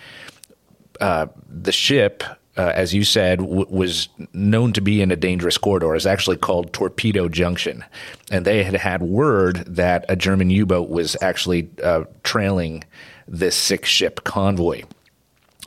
[1.00, 2.24] Uh, the ship,
[2.58, 5.96] uh, as you said, w- was known to be in a dangerous corridor.
[5.96, 7.84] It's actually called Torpedo Junction,
[8.30, 12.84] and they had had word that a German U-boat was actually uh, trailing
[13.28, 14.84] this six-ship convoy.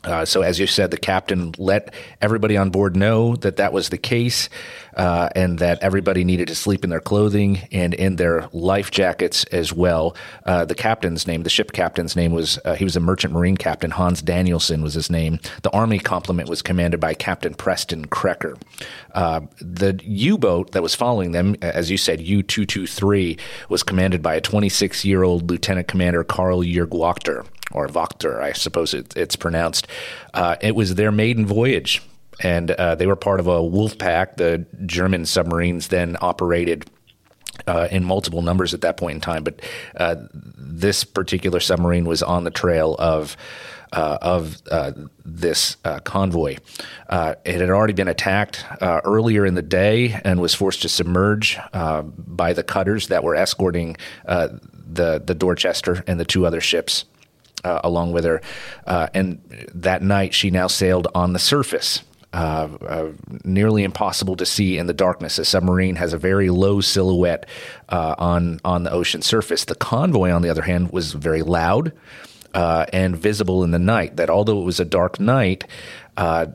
[0.05, 3.89] Uh, so, as you said, the captain let everybody on board know that that was
[3.89, 4.49] the case
[4.97, 9.45] uh, and that everybody needed to sleep in their clothing and in their life jackets
[9.45, 10.15] as well.
[10.45, 13.57] Uh, the captain's name, the ship captain's name was, uh, he was a merchant marine
[13.57, 13.91] captain.
[13.91, 15.41] Hans Danielsen was his name.
[15.63, 18.61] The Army complement was commanded by Captain Preston Krecker.
[19.13, 23.39] Uh, the U boat that was following them, as you said, U 223,
[23.69, 28.53] was commanded by a 26 year old Lieutenant Commander Karl Jurg Wachter or Wachter, I
[28.53, 29.87] suppose it, it's pronounced.
[30.33, 32.03] Uh, it was their maiden voyage,
[32.41, 34.37] and uh, they were part of a wolf pack.
[34.37, 36.87] The German submarines then operated.
[37.69, 39.63] Uh, in multiple numbers at that point in time, but
[39.97, 43.37] uh, this particular submarine was on the trail of
[43.95, 44.91] uh, of uh,
[45.25, 46.57] this uh, convoy.
[47.09, 51.57] Uh, it had already been attacked earlier in the day and was forced to submerge
[51.73, 57.05] by the cutters that were escorting the the Dorchester and the two other ships
[57.65, 58.41] uh, along with her.
[58.87, 59.41] Uh, and
[59.75, 62.03] that night, she now sailed on the surface.
[62.33, 63.13] Uh, uh
[63.45, 65.39] nearly impossible to see in the darkness.
[65.39, 67.49] A submarine has a very low silhouette
[67.91, 69.65] uh, on on the ocean surface.
[69.65, 71.93] The convoy, on the other hand, was very loud
[72.55, 74.17] uh, and visible in the night.
[74.17, 75.65] That although it was a dark night,
[76.17, 76.47] uh,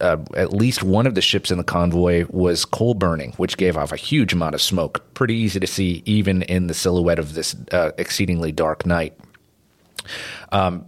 [0.00, 3.76] uh, at least one of the ships in the convoy was coal burning, which gave
[3.76, 5.02] off a huge amount of smoke.
[5.14, 9.18] Pretty easy to see even in the silhouette of this uh, exceedingly dark night.
[10.52, 10.86] Um,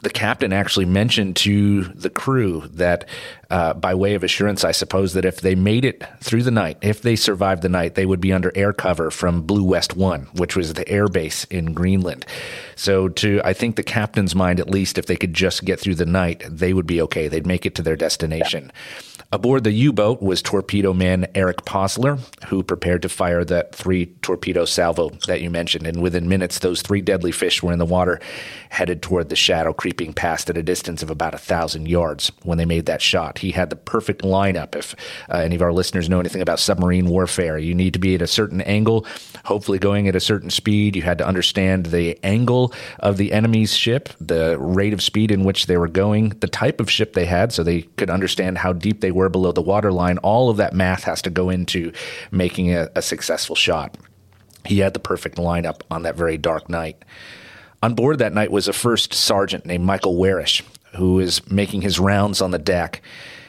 [0.00, 3.08] the captain actually mentioned to the crew that,
[3.50, 6.78] uh, by way of assurance, I suppose, that if they made it through the night,
[6.82, 10.28] if they survived the night, they would be under air cover from Blue West One,
[10.34, 12.26] which was the air base in Greenland.
[12.76, 15.96] So, to I think the captain's mind, at least, if they could just get through
[15.96, 17.26] the night, they would be okay.
[17.26, 18.70] They'd make it to their destination.
[18.72, 19.02] Yeah.
[19.30, 24.06] Aboard the U boat was torpedo man Eric Posler, who prepared to fire that three
[24.22, 25.86] torpedo salvo that you mentioned.
[25.86, 28.20] And within minutes, those three deadly fish were in the water,
[28.70, 32.56] headed toward the shadow, creeping past at a distance of about a thousand yards when
[32.56, 33.40] they made that shot.
[33.40, 34.74] He had the perfect lineup.
[34.74, 34.94] If
[35.28, 38.22] uh, any of our listeners know anything about submarine warfare, you need to be at
[38.22, 39.04] a certain angle,
[39.44, 40.96] hopefully going at a certain speed.
[40.96, 45.44] You had to understand the angle of the enemy's ship, the rate of speed in
[45.44, 48.72] which they were going, the type of ship they had, so they could understand how
[48.72, 51.92] deep they were below the waterline, all of that math has to go into
[52.30, 53.98] making a, a successful shot.
[54.64, 57.04] He had the perfect lineup on that very dark night.
[57.82, 60.62] On board that night was a first sergeant named Michael Warish,
[60.96, 63.02] who was making his rounds on the deck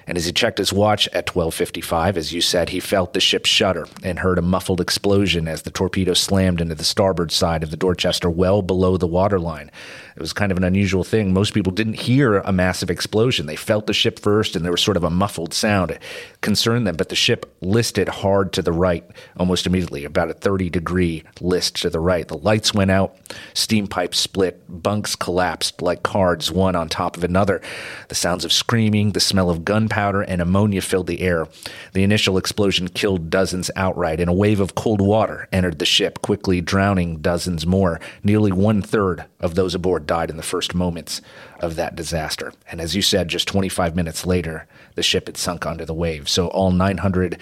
[0.09, 3.45] and as he checked his watch at 12:55, as you said, he felt the ship
[3.45, 7.69] shudder and heard a muffled explosion as the torpedo slammed into the starboard side of
[7.69, 9.69] the Dorchester well below the waterline.
[10.15, 11.33] It was kind of an unusual thing.
[11.33, 13.45] Most people didn't hear a massive explosion.
[13.45, 15.91] They felt the ship first and there was sort of a muffled sound.
[15.91, 16.01] It
[16.41, 19.03] concerned them, but the ship listed hard to the right
[19.37, 22.27] almost immediately, about a 30 degree list to the right.
[22.27, 23.17] The lights went out,
[23.53, 27.61] steam pipes split, bunks collapsed like cards one on top of another.
[28.07, 31.47] The sounds of screaming, the smell of gunpowder and ammonia filled the air.
[31.93, 36.21] The initial explosion killed dozens outright, and a wave of cold water entered the ship,
[36.21, 37.99] quickly drowning dozens more.
[38.23, 41.21] Nearly one third of those aboard died in the first moments
[41.59, 42.51] of that disaster.
[42.71, 46.31] And as you said, just 25 minutes later, the ship had sunk under the waves.
[46.31, 47.39] So all 900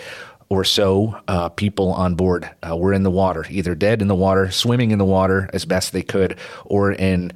[0.50, 4.16] or so uh, people on board uh, were in the water, either dead in the
[4.16, 7.32] water, swimming in the water as best they could, or in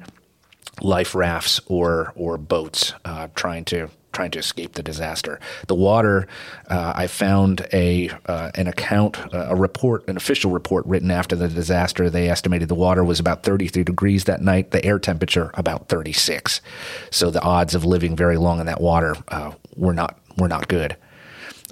[0.82, 5.40] life rafts or or boats, uh, trying to trying to escape the disaster.
[5.66, 6.26] The water,
[6.68, 11.34] uh, I found a uh, an account, uh, a report, an official report written after
[11.36, 12.10] the disaster.
[12.10, 14.70] They estimated the water was about 33 degrees that night.
[14.70, 16.60] The air temperature about 36.
[17.10, 20.68] So the odds of living very long in that water uh, were not were not
[20.68, 20.96] good.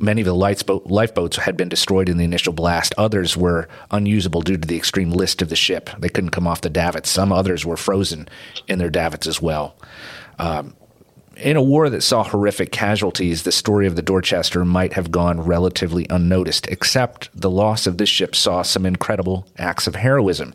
[0.01, 2.95] Many of the lifeboats had been destroyed in the initial blast.
[2.97, 5.91] Others were unusable due to the extreme list of the ship.
[5.99, 7.11] They couldn't come off the davits.
[7.11, 8.26] Some others were frozen
[8.66, 9.76] in their davits as well.
[10.38, 10.74] Um,
[11.41, 15.41] in a war that saw horrific casualties, the story of the Dorchester might have gone
[15.41, 20.55] relatively unnoticed, except the loss of this ship saw some incredible acts of heroism.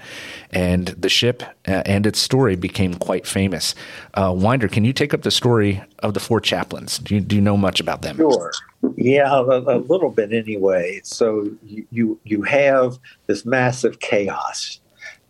[0.51, 3.75] And the ship uh, and its story became quite famous.
[4.13, 6.99] Uh, Winder, can you take up the story of the four chaplains?
[6.99, 8.17] Do you, do you know much about them?
[8.17, 8.51] Sure.
[8.95, 11.01] Yeah, a, a little bit anyway.
[11.03, 14.79] So you, you, you have this massive chaos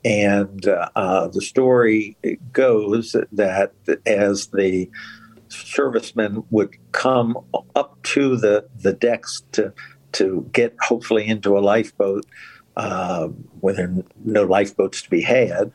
[0.06, 2.16] and uh, uh, the story
[2.54, 3.72] goes that
[4.06, 4.88] as the
[5.56, 7.38] servicemen would come
[7.76, 9.74] up to the, the decks to,
[10.14, 12.26] to get hopefully into a lifeboat
[12.78, 13.28] uh,
[13.62, 15.72] when there are no lifeboats to be had,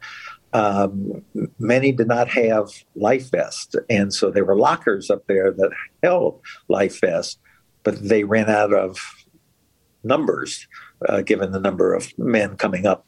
[0.53, 1.23] um,
[1.59, 3.75] many did not have life vests.
[3.89, 5.71] And so there were lockers up there that
[6.03, 7.39] held life vests,
[7.83, 8.99] but they ran out of
[10.03, 10.67] numbers
[11.09, 13.07] uh, given the number of men coming up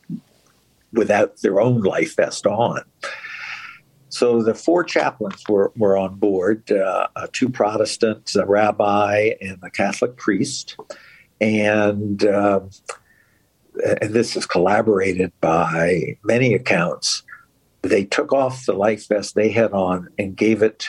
[0.93, 2.83] without their own life vest on.
[4.13, 9.71] So the four chaplains were, were on board uh, two Protestants, a rabbi, and a
[9.71, 10.77] Catholic priest.
[11.41, 12.61] And, uh,
[14.03, 17.23] and this is collaborated by many accounts.
[17.81, 20.85] They took off the life vest they had on and gave it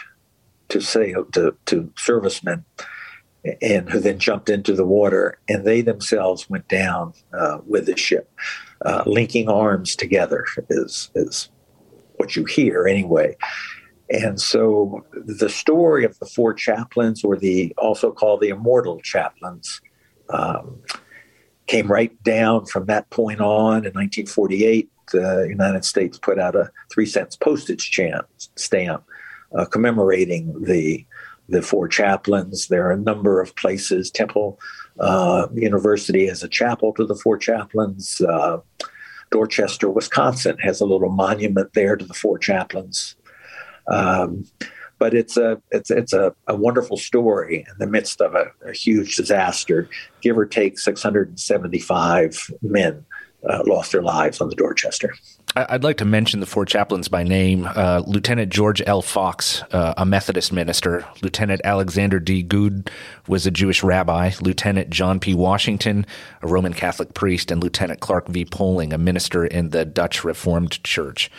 [0.68, 2.66] to say to, to servicemen
[3.62, 7.96] and who then jumped into the water and they themselves went down uh, with the
[7.96, 8.30] ship
[8.86, 11.50] uh, linking arms together is is
[12.16, 13.36] what you hear anyway.
[14.10, 19.82] And so the story of the four chaplains, or the also called the immortal chaplains,
[20.30, 20.82] um,
[21.68, 23.86] came right down from that point on.
[23.86, 27.92] In 1948, the United States put out a three cents postage
[28.56, 29.04] stamp
[29.56, 31.06] uh, commemorating the
[31.50, 32.68] the four chaplains.
[32.68, 34.10] There are a number of places.
[34.10, 34.60] Temple
[35.00, 38.22] uh, University has a chapel to the four chaplains.
[38.22, 38.60] Uh,
[39.34, 43.16] Dorchester, Wisconsin has a little monument there to the four chaplains.
[43.88, 44.46] Um,
[45.00, 48.74] but it's a it's it's a, a, wonderful story in the midst of a, a
[48.74, 49.90] huge disaster.
[50.22, 53.06] Give or take 675 men
[53.50, 55.14] uh, lost their lives on the Dorchester.
[55.56, 59.04] I'd like to mention the four chaplains by name uh, Lieutenant George L.
[59.04, 62.42] Fox, uh, a Methodist minister, Lieutenant Alexander D.
[62.42, 62.90] Goode
[63.28, 65.36] was a Jewish rabbi, Lieutenant John P.
[65.36, 66.08] Washington,
[66.42, 68.46] a Roman Catholic priest, and Lieutenant Clark V.
[68.46, 71.30] Poling, a minister in the Dutch Reformed Church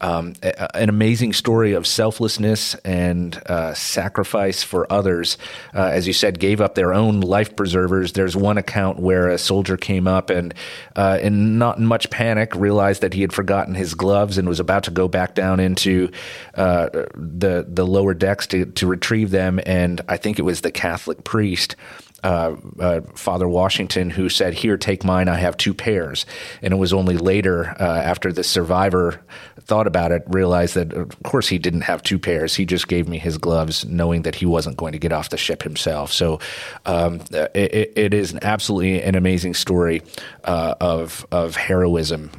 [0.00, 5.38] um, a, an amazing story of selflessness and uh, sacrifice for others.
[5.74, 8.12] Uh, as you said, gave up their own life preservers.
[8.12, 10.54] There's one account where a soldier came up and,
[10.96, 14.84] uh, in not much panic, realized that he had forgotten his gloves and was about
[14.84, 16.10] to go back down into
[16.54, 19.60] uh, the the lower decks to to retrieve them.
[19.66, 21.76] And I think it was the Catholic priest
[22.24, 26.26] uh, uh, Father Washington who said, Here, take mine, I have two pairs.
[26.62, 29.20] And it was only later, uh, after the survivor
[29.60, 32.54] thought about it, realized that, of course, he didn't have two pairs.
[32.54, 35.36] He just gave me his gloves, knowing that he wasn't going to get off the
[35.36, 36.12] ship himself.
[36.12, 36.40] So
[36.86, 40.02] um, it, it is an absolutely an amazing story
[40.44, 42.32] uh, of, of heroism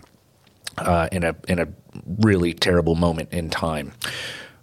[0.78, 1.68] uh, in, a, in a
[2.20, 3.94] really terrible moment in time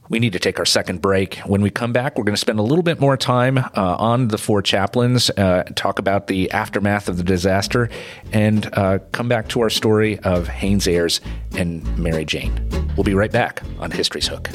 [0.09, 1.37] we need to take our second break.
[1.47, 4.29] When we come back, we're going to spend a little bit more time uh, on
[4.29, 7.89] the four chaplains, uh, talk about the aftermath of the disaster,
[8.33, 11.21] and uh, come back to our story of Haynes Ayres
[11.57, 12.53] and Mary Jane.
[12.97, 14.51] We'll be right back on History's Hook.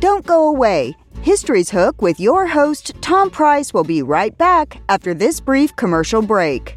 [0.00, 0.96] Don't go away.
[1.22, 6.22] History's Hook with your host, Tom Price, will be right back after this brief commercial
[6.22, 6.76] break.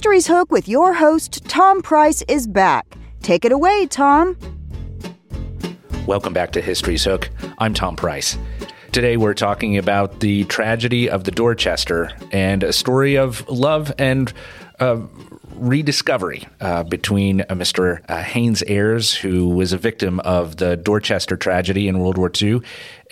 [0.00, 2.96] History's Hook with your host, Tom Price, is back.
[3.20, 4.34] Take it away, Tom.
[6.06, 7.28] Welcome back to History's Hook.
[7.58, 8.38] I'm Tom Price.
[8.92, 14.32] Today we're talking about the tragedy of the Dorchester and a story of love and
[14.78, 15.02] uh,
[15.60, 18.00] rediscovery uh, between uh, Mr.
[18.08, 22.60] Uh, Haynes Ayres, who was a victim of the Dorchester tragedy in World War II,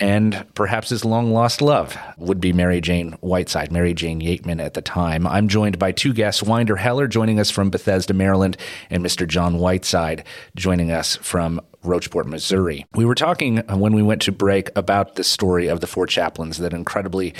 [0.00, 4.74] and perhaps his long lost love would be Mary Jane Whiteside, Mary Jane Yateman at
[4.74, 5.26] the time.
[5.26, 8.56] I'm joined by two guests Winder Heller joining us from Bethesda, Maryland,
[8.90, 9.26] and Mr.
[9.26, 10.24] John Whiteside
[10.56, 12.86] joining us from Rocheport, Missouri.
[12.94, 16.06] We were talking uh, when we went to break about the story of the four
[16.06, 17.34] chaplains, that incredibly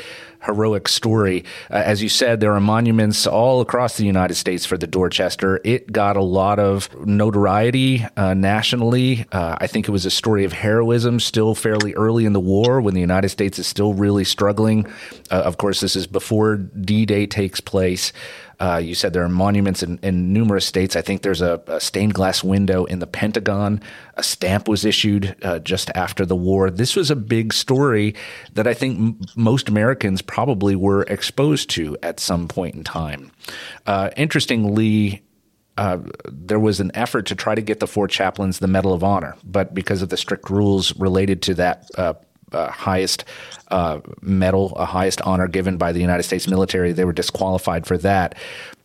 [0.45, 1.45] heroic story.
[1.71, 5.61] Uh, as you said, there are monuments all across the United States for the Dorchester.
[5.65, 9.27] It got a lot of notoriety uh, nationally.
[9.33, 12.81] Uh, I think it was a story of heroism still fairly early in the war
[12.81, 14.87] when the United States is still really struggling.
[15.31, 18.13] Uh, of course, this is before D Day takes place.
[18.61, 20.97] Uh, you said there are monuments in, in numerous states.
[20.97, 23.81] I think there's a, a, stained glass window in the Pentagon.
[24.15, 26.69] A stamp was issued uh, just after the war.
[26.71, 28.17] This was a big story
[28.55, 33.31] that I think m- most Americans probably were exposed to at some point in time.
[33.87, 35.23] Uh, interestingly,
[35.77, 39.05] uh, there was an effort to try to get the four chaplains the Medal of
[39.05, 42.15] Honor, but because of the strict rules related to that uh,
[42.53, 43.25] uh, highest
[43.69, 46.93] uh, medal, a highest honor given by the United States military.
[46.93, 48.37] They were disqualified for that.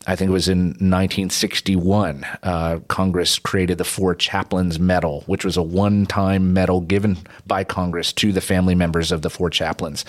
[0.05, 2.25] I think it was in 1961.
[2.43, 7.63] Uh, Congress created the Four Chaplains Medal, which was a one time medal given by
[7.63, 10.03] Congress to the family members of the four chaplains.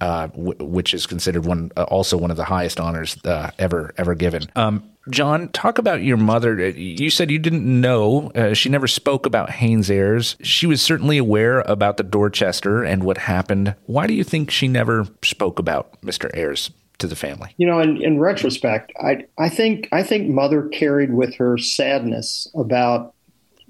[0.00, 3.94] Uh, w- which is considered one uh, also one of the highest honors uh, ever
[3.96, 4.42] ever given.
[4.54, 6.60] Um, John, talk about your mother.
[6.60, 8.30] Uh, you said you didn't know.
[8.34, 10.36] Uh, she never spoke about Haynes Ayres.
[10.42, 13.74] She was certainly aware about the Dorchester and what happened.
[13.86, 16.30] Why do you think she never spoke about Mr.
[16.34, 17.54] Ayres to the family?
[17.56, 22.48] You know, in, in retrospect, I I think I think mother carried with her sadness
[22.54, 23.14] about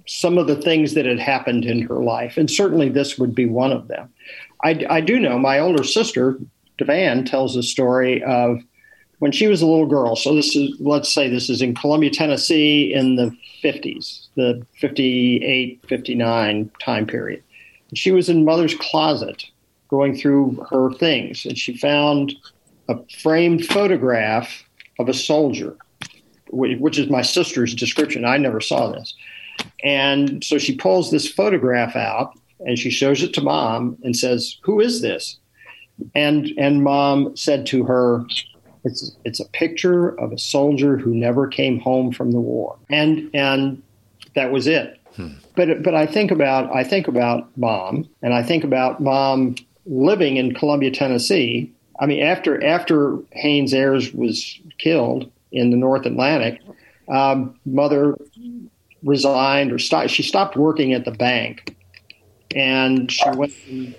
[0.06, 3.46] some of the things that had happened in her life, and certainly this would be
[3.46, 4.08] one of them.
[4.62, 6.38] I, I do know my older sister,
[6.78, 8.60] Devan, tells a story of
[9.18, 10.16] when she was a little girl.
[10.16, 15.80] So this is, let's say this is in Columbia, Tennessee in the 50s, the 58,
[15.88, 17.42] 59 time period.
[17.94, 19.44] She was in mother's closet
[19.88, 22.34] going through her things, and she found
[22.88, 24.64] a framed photograph
[24.98, 25.76] of a soldier,
[26.50, 28.24] which is my sister's description.
[28.24, 29.14] I never saw this.
[29.82, 34.58] And so she pulls this photograph out and she shows it to mom and says,
[34.62, 35.38] "Who is this?"
[36.14, 38.26] And and mom said to her,
[38.84, 43.30] "It's it's a picture of a soldier who never came home from the war." And
[43.32, 43.82] and
[44.34, 45.00] that was it.
[45.14, 45.34] Hmm.
[45.54, 49.54] But but I think about I think about mom, and I think about mom
[49.86, 51.72] living in Columbia, Tennessee.
[52.00, 56.60] I mean, after after Haynes Ayres was killed in the North Atlantic,
[57.08, 58.16] um, mother
[59.04, 60.10] resigned or stopped.
[60.10, 61.75] She stopped working at the bank
[62.56, 63.52] and she went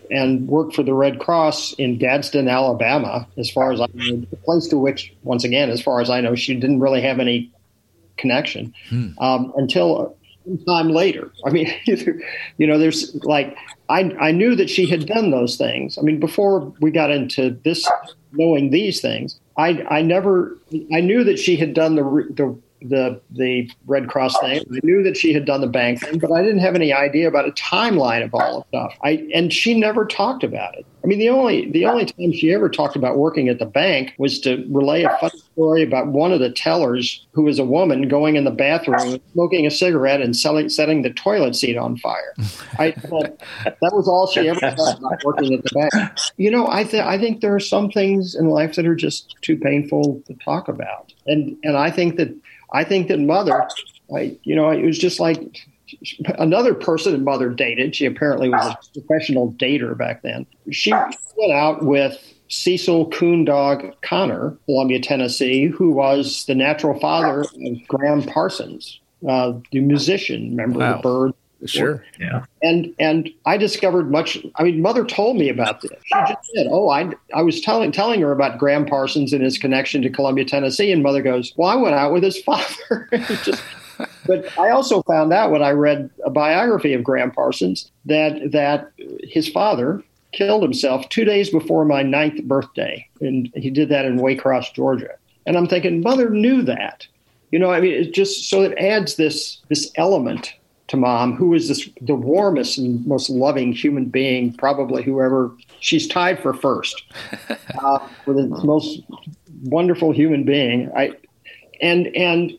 [0.09, 3.27] and worked for the Red Cross in Gadsden, Alabama.
[3.37, 6.21] As far as I know, the place to which, once again, as far as I
[6.21, 7.51] know, she didn't really have any
[8.17, 9.09] connection hmm.
[9.19, 11.31] um, until some time later.
[11.45, 13.55] I mean, you know, there's like
[13.89, 15.99] I I knew that she had done those things.
[15.99, 17.87] I mean, before we got into this,
[18.31, 20.57] knowing these things, I I never
[20.91, 24.59] I knew that she had done the the the the Red Cross thing.
[24.59, 27.27] I knew that she had done the bank thing, but I didn't have any idea
[27.27, 28.97] about a timeline of all the stuff.
[29.03, 30.85] I and she never talked about it.
[31.07, 34.13] I mean, the only the only time she ever talked about working at the bank
[34.17, 38.09] was to relay a funny story about one of the tellers who was a woman
[38.09, 42.33] going in the bathroom, smoking a cigarette, and selling, setting the toilet seat on fire.
[42.77, 46.17] I that was all she ever talked about working at the bank.
[46.35, 49.35] You know, I think I think there are some things in life that are just
[49.41, 52.35] too painful to talk about, and and I think that
[52.73, 53.67] I think that mother,
[54.15, 55.65] I, you know, it was just like
[56.37, 57.95] another person that mother dated.
[57.95, 60.45] She apparently was a professional dater back then.
[60.71, 67.87] She went out with Cecil Coondog Connor, Columbia, Tennessee, who was the natural father of
[67.87, 70.91] Gram Parsons, uh, the musician, member Wow.
[70.93, 71.33] of the Bird.
[71.65, 72.03] Sure.
[72.19, 72.45] Yeah.
[72.61, 74.37] And and I discovered much.
[74.55, 75.91] I mean, mother told me about this.
[76.03, 79.57] She just said, "Oh, I I was telling telling her about Gram Parsons and his
[79.57, 83.09] connection to Columbia, Tennessee." And mother goes, "Well, I went out with his father."
[83.43, 83.63] Just,
[84.27, 88.91] but I also found out when I read a biography of Gram Parsons that that
[89.23, 90.03] his father
[90.33, 95.15] killed himself two days before my ninth birthday, and he did that in Waycross, Georgia.
[95.47, 97.07] And I'm thinking, mother knew that.
[97.51, 100.53] You know, I mean, it just so it adds this this element
[100.87, 106.07] to mom, who is this the warmest and most loving human being, probably whoever she's
[106.07, 107.03] tied for first,
[107.83, 109.01] uh, for the most
[109.63, 110.91] wonderful human being.
[110.95, 111.11] I
[111.81, 112.57] and and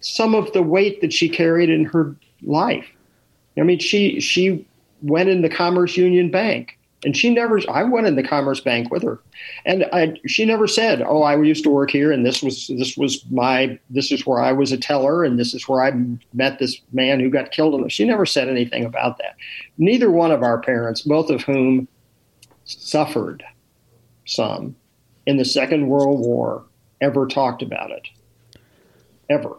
[0.00, 2.86] some of the weight that she carried in her life.
[3.58, 4.66] I mean, she she
[5.02, 7.60] went in the Commerce Union Bank, and she never.
[7.70, 9.20] I went in the Commerce Bank with her,
[9.64, 12.96] and I, she never said, "Oh, I used to work here, and this was this
[12.96, 15.92] was my this is where I was a teller, and this is where I
[16.32, 19.36] met this man who got killed." She never said anything about that.
[19.78, 21.86] Neither one of our parents, both of whom
[22.64, 23.44] suffered
[24.26, 24.74] some
[25.26, 26.64] in the Second World War,
[27.00, 28.08] ever talked about it.
[29.30, 29.56] Ever.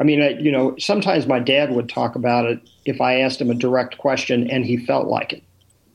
[0.00, 3.40] I mean, I, you know, sometimes my dad would talk about it if I asked
[3.40, 5.42] him a direct question and he felt like it.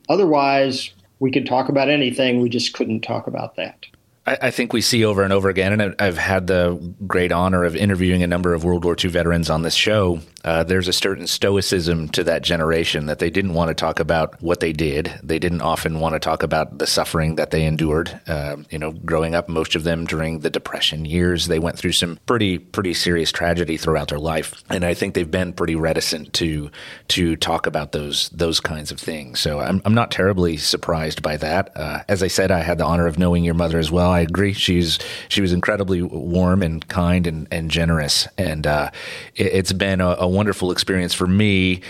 [0.09, 2.41] Otherwise, we could talk about anything.
[2.41, 3.85] We just couldn't talk about that.
[4.25, 7.63] I, I think we see over and over again, and I've had the great honor
[7.63, 10.19] of interviewing a number of World War II veterans on this show.
[10.43, 14.41] Uh, there's a certain stoicism to that generation that they didn't want to talk about
[14.41, 15.11] what they did.
[15.23, 18.19] They didn't often want to talk about the suffering that they endured.
[18.27, 21.93] Uh, you know, growing up, most of them during the Depression years, they went through
[21.93, 26.33] some pretty pretty serious tragedy throughout their life, and I think they've been pretty reticent
[26.33, 26.69] to
[27.09, 29.39] to talk about those those kinds of things.
[29.39, 31.71] So I'm I'm not terribly surprised by that.
[31.75, 34.12] Uh, as I said, I had the honor of knowing your mother as well.
[34.13, 34.53] I agree.
[34.53, 34.99] She's
[35.29, 38.91] she was incredibly warm and kind and, and generous, and uh,
[39.35, 41.81] it, it's been a, a wonderful experience for me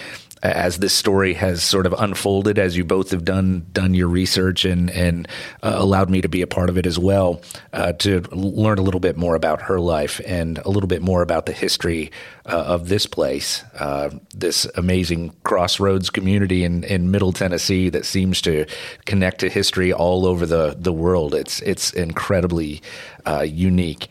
[0.44, 4.66] as this story has sort of unfolded, as you both have done done your research
[4.66, 5.28] and and
[5.64, 7.42] uh, allowed me to be a part of it as well,
[7.72, 11.22] uh, to learn a little bit more about her life and a little bit more
[11.22, 12.12] about the history
[12.46, 18.42] uh, of this place, uh, this amazing crossroads community in, in Middle Tennessee that seems
[18.42, 18.66] to
[19.06, 21.34] connect to history all over the the world.
[21.34, 22.82] It's it's incredibly
[23.26, 24.10] uh, unique.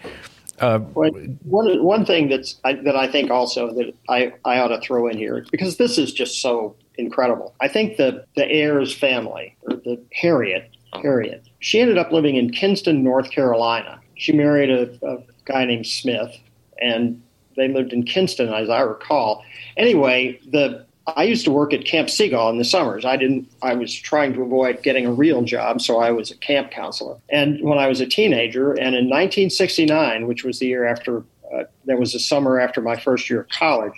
[0.61, 1.39] Uh, one
[1.83, 5.17] one thing that's I, that I think also that I, I ought to throw in
[5.17, 7.55] here because this is just so incredible.
[7.61, 10.71] I think the the Ayres family or the Harriet
[11.03, 14.01] Harriet she ended up living in Kinston, North Carolina.
[14.17, 16.37] She married a, a guy named Smith,
[16.81, 17.23] and
[17.57, 19.45] they lived in Kinston, as I recall.
[19.77, 23.05] Anyway, the I used to work at Camp Seagull in the summers.
[23.05, 23.51] I didn't.
[23.61, 27.17] I was trying to avoid getting a real job, so I was a camp counselor.
[27.29, 31.65] And when I was a teenager, and in 1969, which was the year after, uh,
[31.87, 33.95] that was the summer after my first year of college,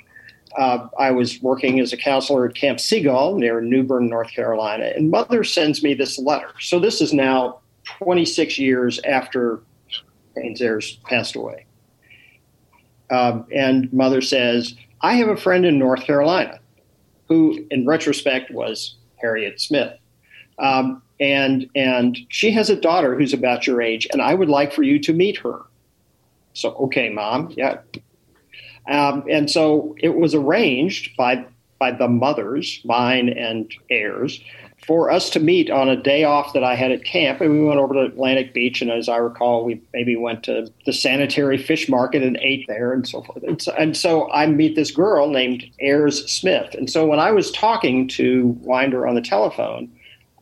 [0.57, 4.92] uh, I was working as a counselor at Camp Seagull near New Bern, North Carolina.
[4.96, 6.50] And mother sends me this letter.
[6.61, 7.61] So this is now
[7.98, 9.61] 26 years after
[10.36, 11.66] Ayres passed away.
[13.11, 16.61] Um, and mother says, I have a friend in North Carolina
[17.29, 19.99] who, in retrospect, was Harriet Smith.
[20.59, 24.72] Um, and and she has a daughter who's about your age, and I would like
[24.72, 25.61] for you to meet her.
[26.53, 27.79] So, okay, mom, yeah.
[28.89, 31.45] Um, and so it was arranged by
[31.79, 34.41] by the mothers, mine and heirs,
[34.87, 37.64] for us to meet on a day off that I had at camp, and we
[37.64, 38.82] went over to Atlantic Beach.
[38.82, 42.93] And as I recall, we maybe went to the sanitary fish market and ate there,
[42.93, 43.43] and so forth.
[43.45, 46.74] And so, and so I meet this girl named Ayres Smith.
[46.74, 49.91] And so when I was talking to Winder on the telephone,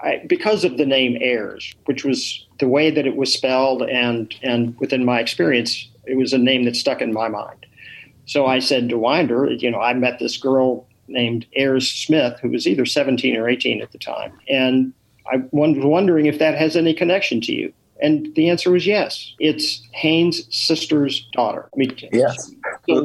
[0.01, 4.35] I, because of the name Ayres, which was the way that it was spelled, and
[4.43, 7.67] and within my experience, it was a name that stuck in my mind.
[8.27, 12.51] So I said to Winder, you know, I met this girl named Ayres Smith, who
[12.51, 14.33] was either 17 or 18 at the time.
[14.49, 14.93] And
[15.33, 17.73] I was wondering if that has any connection to you.
[18.01, 19.33] And the answer was yes.
[19.39, 21.69] It's Haynes' sister's daughter.
[21.73, 22.53] I mean, Yes.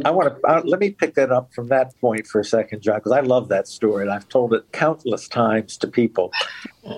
[0.03, 2.81] I want to uh, let me pick that up from that point for a second,
[2.81, 6.31] John, because I love that story and I've told it countless times to people.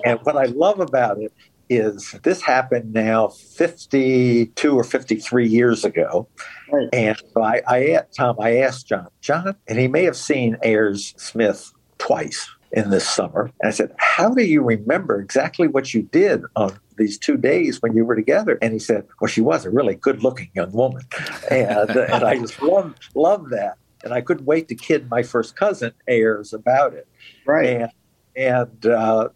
[0.04, 1.30] And what I love about it
[1.70, 6.28] is this happened now 52 or 53 years ago.
[6.70, 6.88] Right.
[6.92, 10.58] And so I, I asked Tom, I asked John, John, and he may have seen
[10.62, 13.50] Ayres Smith twice in this summer.
[13.60, 17.80] And I said, How do you remember exactly what you did on these two days
[17.80, 18.58] when you were together?
[18.60, 21.02] And he said, Well, she was a really good looking young woman.
[21.50, 23.78] And, and I just love, love that.
[24.02, 27.06] And I couldn't wait to kid my first cousin, Ayres, about it.
[27.46, 27.82] Right.
[27.82, 27.90] And,
[28.34, 29.28] and uh,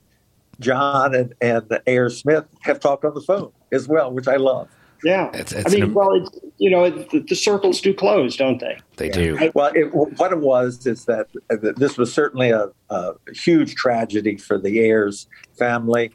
[0.61, 4.69] John and, and Ayres Smith have talked on the phone as well, which I love.
[5.03, 7.93] Yeah, It's- it's I mean, an- well, it's, you know, it, the, the circles do
[7.93, 8.79] close, don't they?
[8.97, 9.51] They do.
[9.55, 14.37] Well, it, what it was is that, that this was certainly a, a huge tragedy
[14.39, 15.27] for the Ayres
[15.59, 16.13] family.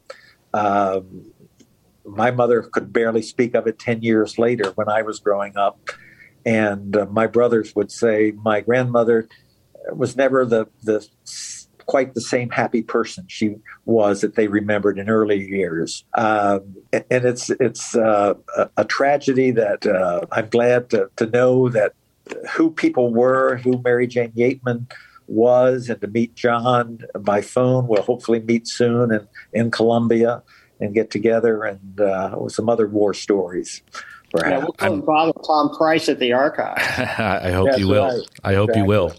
[0.53, 1.31] Um,
[2.03, 5.79] my mother could barely speak of it 10 years later when I was growing up.
[6.45, 9.27] And uh, my brothers would say my grandmother
[9.93, 11.05] was never the, the
[11.89, 16.05] quite the same happy person she was that they remembered in early years.
[16.15, 21.67] Um, and it's it's uh, a, a tragedy that uh, I'm glad to, to know
[21.69, 21.93] that
[22.51, 24.85] who people were, who Mary Jane Yateman
[25.27, 27.87] was, and to meet John by phone.
[27.87, 30.43] We'll hopefully meet soon in, in Columbia
[30.79, 33.81] and get together and uh, with some other war stories.
[34.35, 36.77] Yeah, we'll come bother Tom Price at the archive.
[37.17, 38.05] I hope That's you will.
[38.05, 38.27] right.
[38.43, 39.13] I hope you will.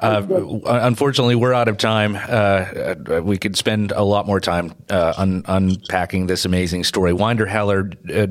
[0.00, 0.22] Uh,
[0.66, 2.16] unfortunately, we're out of time.
[2.16, 2.64] Uh,
[3.08, 7.12] Uh, we could spend a lot more time uh, un- unpacking this amazing story.
[7.12, 8.26] Winder Heller, uh,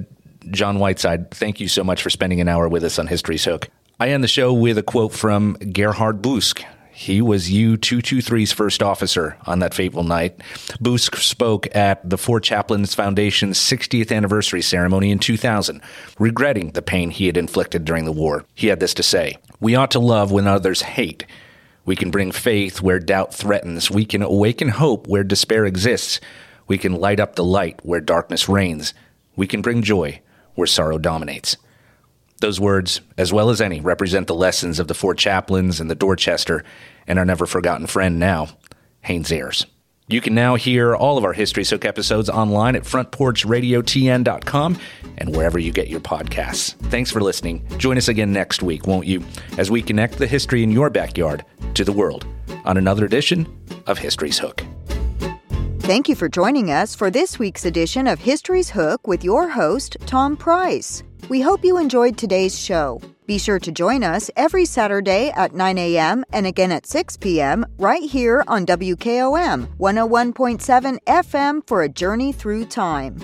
[0.51, 3.69] John Whiteside, thank you so much for spending an hour with us on History's Hook.
[3.99, 6.63] I end the show with a quote from Gerhard Busk.
[6.97, 10.41] He was U223's first officer on that fateful night.
[10.81, 15.79] Busk spoke at the Four Chaplains Foundation's 60th anniversary ceremony in 2000,
[16.17, 18.45] regretting the pain he had inflicted during the war.
[18.55, 21.23] He had this to say We ought to love when others hate.
[21.85, 23.91] We can bring faith where doubt threatens.
[23.91, 26.19] We can awaken hope where despair exists.
[26.67, 28.95] We can light up the light where darkness reigns.
[29.35, 30.19] We can bring joy
[30.55, 31.57] where sorrow dominates.
[32.39, 35.95] Those words, as well as any, represent the lessons of the four chaplains and the
[35.95, 36.63] Dorchester
[37.07, 38.49] and our never forgotten friend now,
[39.01, 39.65] Haynes Ayres.
[40.09, 44.79] You can now hear all of our History's Hook episodes online at frontporchradiotn.com
[45.17, 46.75] and wherever you get your podcasts.
[46.89, 47.67] Thanks for listening.
[47.77, 49.21] Join us again next week, won't you,
[49.57, 52.25] as we connect the history in your backyard to the world
[52.63, 53.45] on another edition
[53.85, 54.63] of History's Hook.
[55.87, 59.95] Thank you for joining us for this week's edition of History's Hook with your host,
[60.05, 61.01] Tom Price.
[61.29, 62.99] We hope you enjoyed today's show.
[63.25, 66.25] Be sure to join us every Saturday at 9 a.m.
[66.33, 67.65] and again at 6 p.m.
[67.77, 73.23] right here on WKOM 101.7 FM for a journey through time.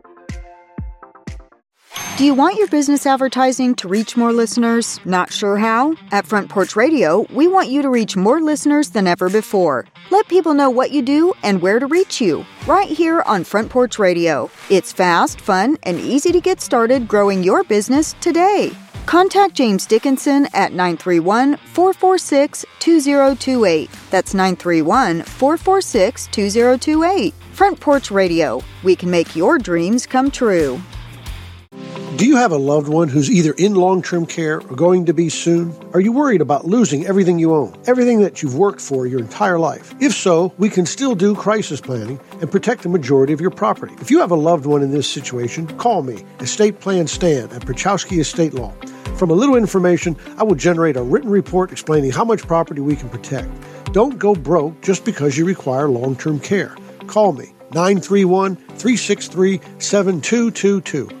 [2.21, 4.99] Do you want your business advertising to reach more listeners?
[5.05, 5.95] Not sure how?
[6.11, 9.87] At Front Porch Radio, we want you to reach more listeners than ever before.
[10.11, 12.45] Let people know what you do and where to reach you.
[12.67, 14.51] Right here on Front Porch Radio.
[14.69, 18.71] It's fast, fun, and easy to get started growing your business today.
[19.07, 23.89] Contact James Dickinson at 931 446 2028.
[24.11, 27.33] That's 931 446 2028.
[27.53, 28.61] Front Porch Radio.
[28.83, 30.79] We can make your dreams come true.
[32.17, 35.13] Do you have a loved one who's either in long term care or going to
[35.13, 35.73] be soon?
[35.93, 39.57] Are you worried about losing everything you own, everything that you've worked for your entire
[39.57, 39.95] life?
[40.01, 43.95] If so, we can still do crisis planning and protect the majority of your property.
[44.01, 47.61] If you have a loved one in this situation, call me, Estate Plan Stan at
[47.61, 48.73] Perchowski Estate Law.
[49.15, 52.97] From a little information, I will generate a written report explaining how much property we
[52.97, 53.49] can protect.
[53.93, 56.75] Don't go broke just because you require long term care.
[57.07, 61.20] Call me 931 363 7222.